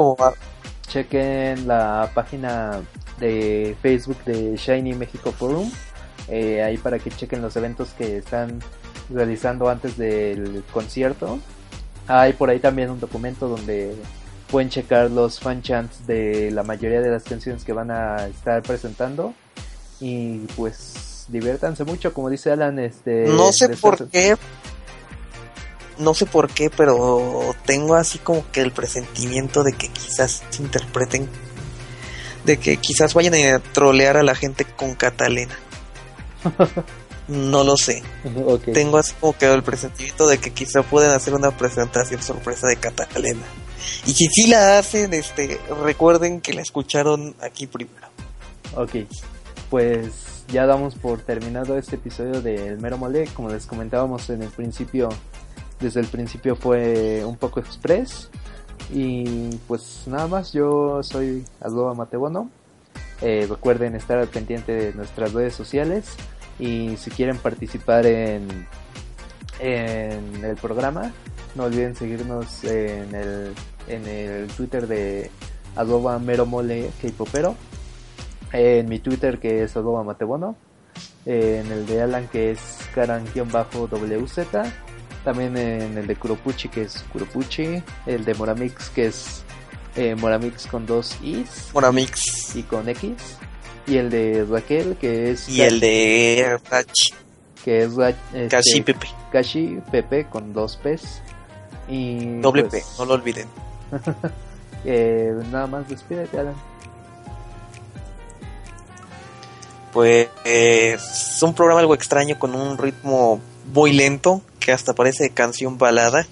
chequen 0.87 1.67
la 1.67 2.11
página 2.13 2.81
de 3.19 3.77
Facebook 3.81 4.23
de 4.25 4.57
Shiny 4.57 4.93
México 4.93 5.31
Forum 5.31 5.71
eh, 6.27 6.61
ahí 6.61 6.77
para 6.77 6.99
que 6.99 7.09
chequen 7.09 7.41
los 7.41 7.55
eventos 7.55 7.89
que 7.97 8.17
están 8.17 8.59
realizando 9.09 9.69
antes 9.69 9.97
del 9.97 10.63
concierto. 10.71 11.39
Hay 12.07 12.33
por 12.33 12.49
ahí 12.49 12.59
también 12.59 12.89
un 12.89 12.99
documento 12.99 13.47
donde 13.47 13.95
pueden 14.49 14.69
checar 14.69 15.11
los 15.11 15.39
fan 15.39 15.61
chants 15.61 16.05
de 16.07 16.51
la 16.51 16.63
mayoría 16.63 17.01
de 17.01 17.09
las 17.09 17.23
canciones 17.23 17.63
que 17.63 17.73
van 17.73 17.91
a 17.91 18.27
estar 18.27 18.61
presentando. 18.63 19.33
Y 19.99 20.39
pues 20.55 21.25
diviértanse 21.27 21.83
mucho 21.83 22.13
como 22.13 22.29
dice 22.29 22.51
Alan 22.51 22.79
este 22.79 23.25
no 23.27 23.51
sé 23.51 23.69
por 23.69 24.09
qué. 24.09 24.37
No 25.97 26.13
sé 26.13 26.25
por 26.25 26.49
qué 26.49 26.69
pero 26.69 27.55
tengo 27.65 27.95
así 27.95 28.19
como 28.19 28.49
que 28.51 28.61
el 28.61 28.71
presentimiento 28.71 29.63
de 29.63 29.73
que 29.73 29.89
quizás 29.89 30.43
se 30.49 30.61
interpreten 30.61 31.27
de 32.45 32.57
que 32.57 32.77
quizás 32.77 33.13
vayan 33.13 33.33
a 33.33 33.59
trolear 33.59 34.15
a 34.15 34.23
la 34.23 34.35
gente 34.35 34.63
con 34.63 34.93
Catalina 34.93 35.53
no 37.27 37.63
lo 37.63 37.77
sé. 37.77 38.03
Tengo 38.73 38.97
así 38.97 39.13
como 39.19 39.37
que 39.37 39.51
el 39.51 39.63
presentimiento 39.63 40.27
de 40.27 40.37
que 40.37 40.51
quizá 40.51 40.83
pueden 40.83 41.11
hacer 41.11 41.33
una 41.33 41.51
presentación 41.51 42.21
sorpresa 42.21 42.67
de 42.67 42.77
Catalina. 42.77 43.45
Y 44.05 44.11
si 44.11 44.27
sí 44.27 44.47
la 44.47 44.77
hacen, 44.77 45.13
este, 45.13 45.59
recuerden 45.83 46.41
que 46.41 46.53
la 46.53 46.61
escucharon 46.61 47.35
aquí 47.41 47.67
primero. 47.67 48.07
Ok, 48.75 48.95
pues 49.69 50.43
ya 50.49 50.65
damos 50.65 50.95
por 50.95 51.21
terminado 51.21 51.77
este 51.77 51.95
episodio 51.95 52.41
de 52.41 52.67
El 52.67 52.79
Mero 52.79 52.97
Mole. 52.97 53.27
Como 53.33 53.49
les 53.49 53.65
comentábamos 53.65 54.29
en 54.29 54.43
el 54.43 54.49
principio, 54.49 55.09
desde 55.79 55.99
el 55.99 56.07
principio 56.07 56.55
fue 56.55 57.23
un 57.25 57.37
poco 57.37 57.59
express. 57.59 58.29
Y 58.93 59.55
pues 59.67 60.03
nada 60.05 60.27
más, 60.27 60.53
yo 60.53 61.01
soy 61.03 61.43
Aldoba 61.59 61.93
Matebono. 61.93 62.49
Eh, 63.21 63.47
recuerden 63.49 63.95
estar 63.95 64.19
al 64.19 64.27
pendiente 64.27 64.73
de 64.73 64.93
nuestras 64.93 65.33
redes 65.33 65.55
sociales 65.55 66.15
y 66.59 66.97
si 66.97 67.11
quieren 67.11 67.37
participar 67.37 68.05
en, 68.05 68.67
en 69.59 70.43
el 70.43 70.55
programa, 70.55 71.11
no 71.55 71.65
olviden 71.65 71.95
seguirnos 71.95 72.63
en 72.63 73.13
el, 73.15 73.53
en 73.87 74.07
el 74.07 74.47
Twitter 74.47 74.87
de 74.87 75.29
arroba 75.75 76.19
meromole 76.19 76.89
kpopero, 77.01 77.55
en 78.51 78.89
mi 78.89 78.99
Twitter 78.99 79.39
que 79.39 79.63
es 79.63 79.75
arroba 79.77 80.03
matebono, 80.03 80.55
en 81.25 81.71
el 81.71 81.85
de 81.85 82.01
Alan 82.01 82.27
que 82.27 82.51
es 82.51 82.79
karan-wz, 82.95 84.47
también 85.23 85.57
en 85.57 85.97
el 85.97 86.07
de 86.07 86.15
Kuropuchi 86.15 86.69
que 86.69 86.83
es 86.83 87.03
Kuropuchi, 87.11 87.83
el 88.05 88.23
de 88.23 88.33
Moramix 88.33 88.89
que 88.89 89.07
es 89.07 89.43
eh, 89.97 90.15
Moramix 90.15 90.67
con 90.67 90.85
dos 90.85 91.17
Is. 91.23 91.71
Moramix. 91.73 92.55
Y 92.55 92.63
con 92.63 92.87
X. 92.87 93.37
Y 93.87 93.97
el 93.97 94.09
de 94.09 94.45
Raquel, 94.49 94.97
que 94.97 95.31
es. 95.31 95.47
Y 95.47 95.61
el 95.61 95.79
de 95.79 96.59
Rachi. 96.69 97.13
Que 97.63 97.83
es 97.83 97.91
este, 97.97 98.47
Kashi 98.49 98.81
Pepe. 98.81 99.07
Kashi 99.31 99.79
Pepe 99.89 100.25
con 100.25 100.53
dos 100.53 100.77
P's. 100.77 101.21
Y. 101.87 102.39
Doble 102.41 102.63
P, 102.63 102.69
pues, 102.69 102.95
no 102.99 103.05
lo 103.05 103.13
olviden. 103.13 103.47
eh, 104.85 105.33
nada 105.51 105.67
más 105.67 105.87
despídete, 105.87 106.37
Alan. 106.37 106.55
Pues 109.93 110.27
es 110.43 111.41
un 111.41 111.53
programa 111.53 111.79
algo 111.79 111.95
extraño 111.95 112.37
con 112.37 112.53
un 112.53 112.77
ritmo 112.77 113.39
muy 113.73 113.93
lento 113.93 114.41
que 114.59 114.73
hasta 114.73 114.93
parece 114.93 115.29
canción 115.29 115.77
balada. 115.77 116.27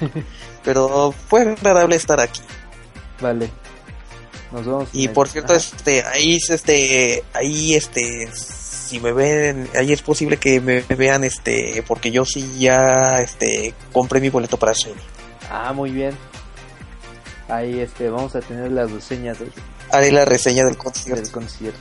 Pero 0.64 1.12
fue 1.12 1.42
agradable 1.42 1.94
estar 1.96 2.20
aquí. 2.20 2.40
Vale. 3.20 3.50
Nos 4.54 4.64
vemos. 4.64 4.88
Y 4.92 5.08
por 5.08 5.28
cierto, 5.28 5.52
este, 5.52 6.04
ahí, 6.04 6.36
este, 6.36 7.24
ahí, 7.32 7.74
este, 7.74 8.30
si 8.32 9.00
me 9.00 9.12
ven, 9.12 9.68
ahí 9.76 9.92
es 9.92 10.00
posible 10.00 10.36
que 10.36 10.60
me, 10.60 10.80
vean, 10.82 11.24
este, 11.24 11.82
porque 11.88 12.12
yo 12.12 12.24
sí 12.24 12.56
ya, 12.56 13.20
este, 13.20 13.74
compré 13.92 14.20
mi 14.20 14.28
boleto 14.28 14.56
para 14.56 14.72
Sony. 14.72 14.92
Ah, 15.50 15.72
muy 15.72 15.90
bien. 15.90 16.16
Ahí, 17.48 17.80
este, 17.80 18.08
vamos 18.08 18.36
a 18.36 18.40
tener 18.42 18.70
las 18.70 18.92
reseñas. 18.92 19.38
Haré 19.90 20.12
la 20.12 20.24
reseña 20.24 20.64
del 20.64 20.76
concierto. 20.76 21.20
Del 21.20 21.32
concierto. 21.32 21.80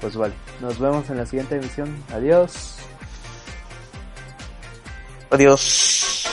Pues 0.00 0.16
vale. 0.16 0.32
Nos 0.62 0.78
vemos 0.78 1.10
en 1.10 1.18
la 1.18 1.26
siguiente 1.26 1.56
emisión. 1.56 2.02
Adiós. 2.14 2.76
Adiós. 5.28 6.26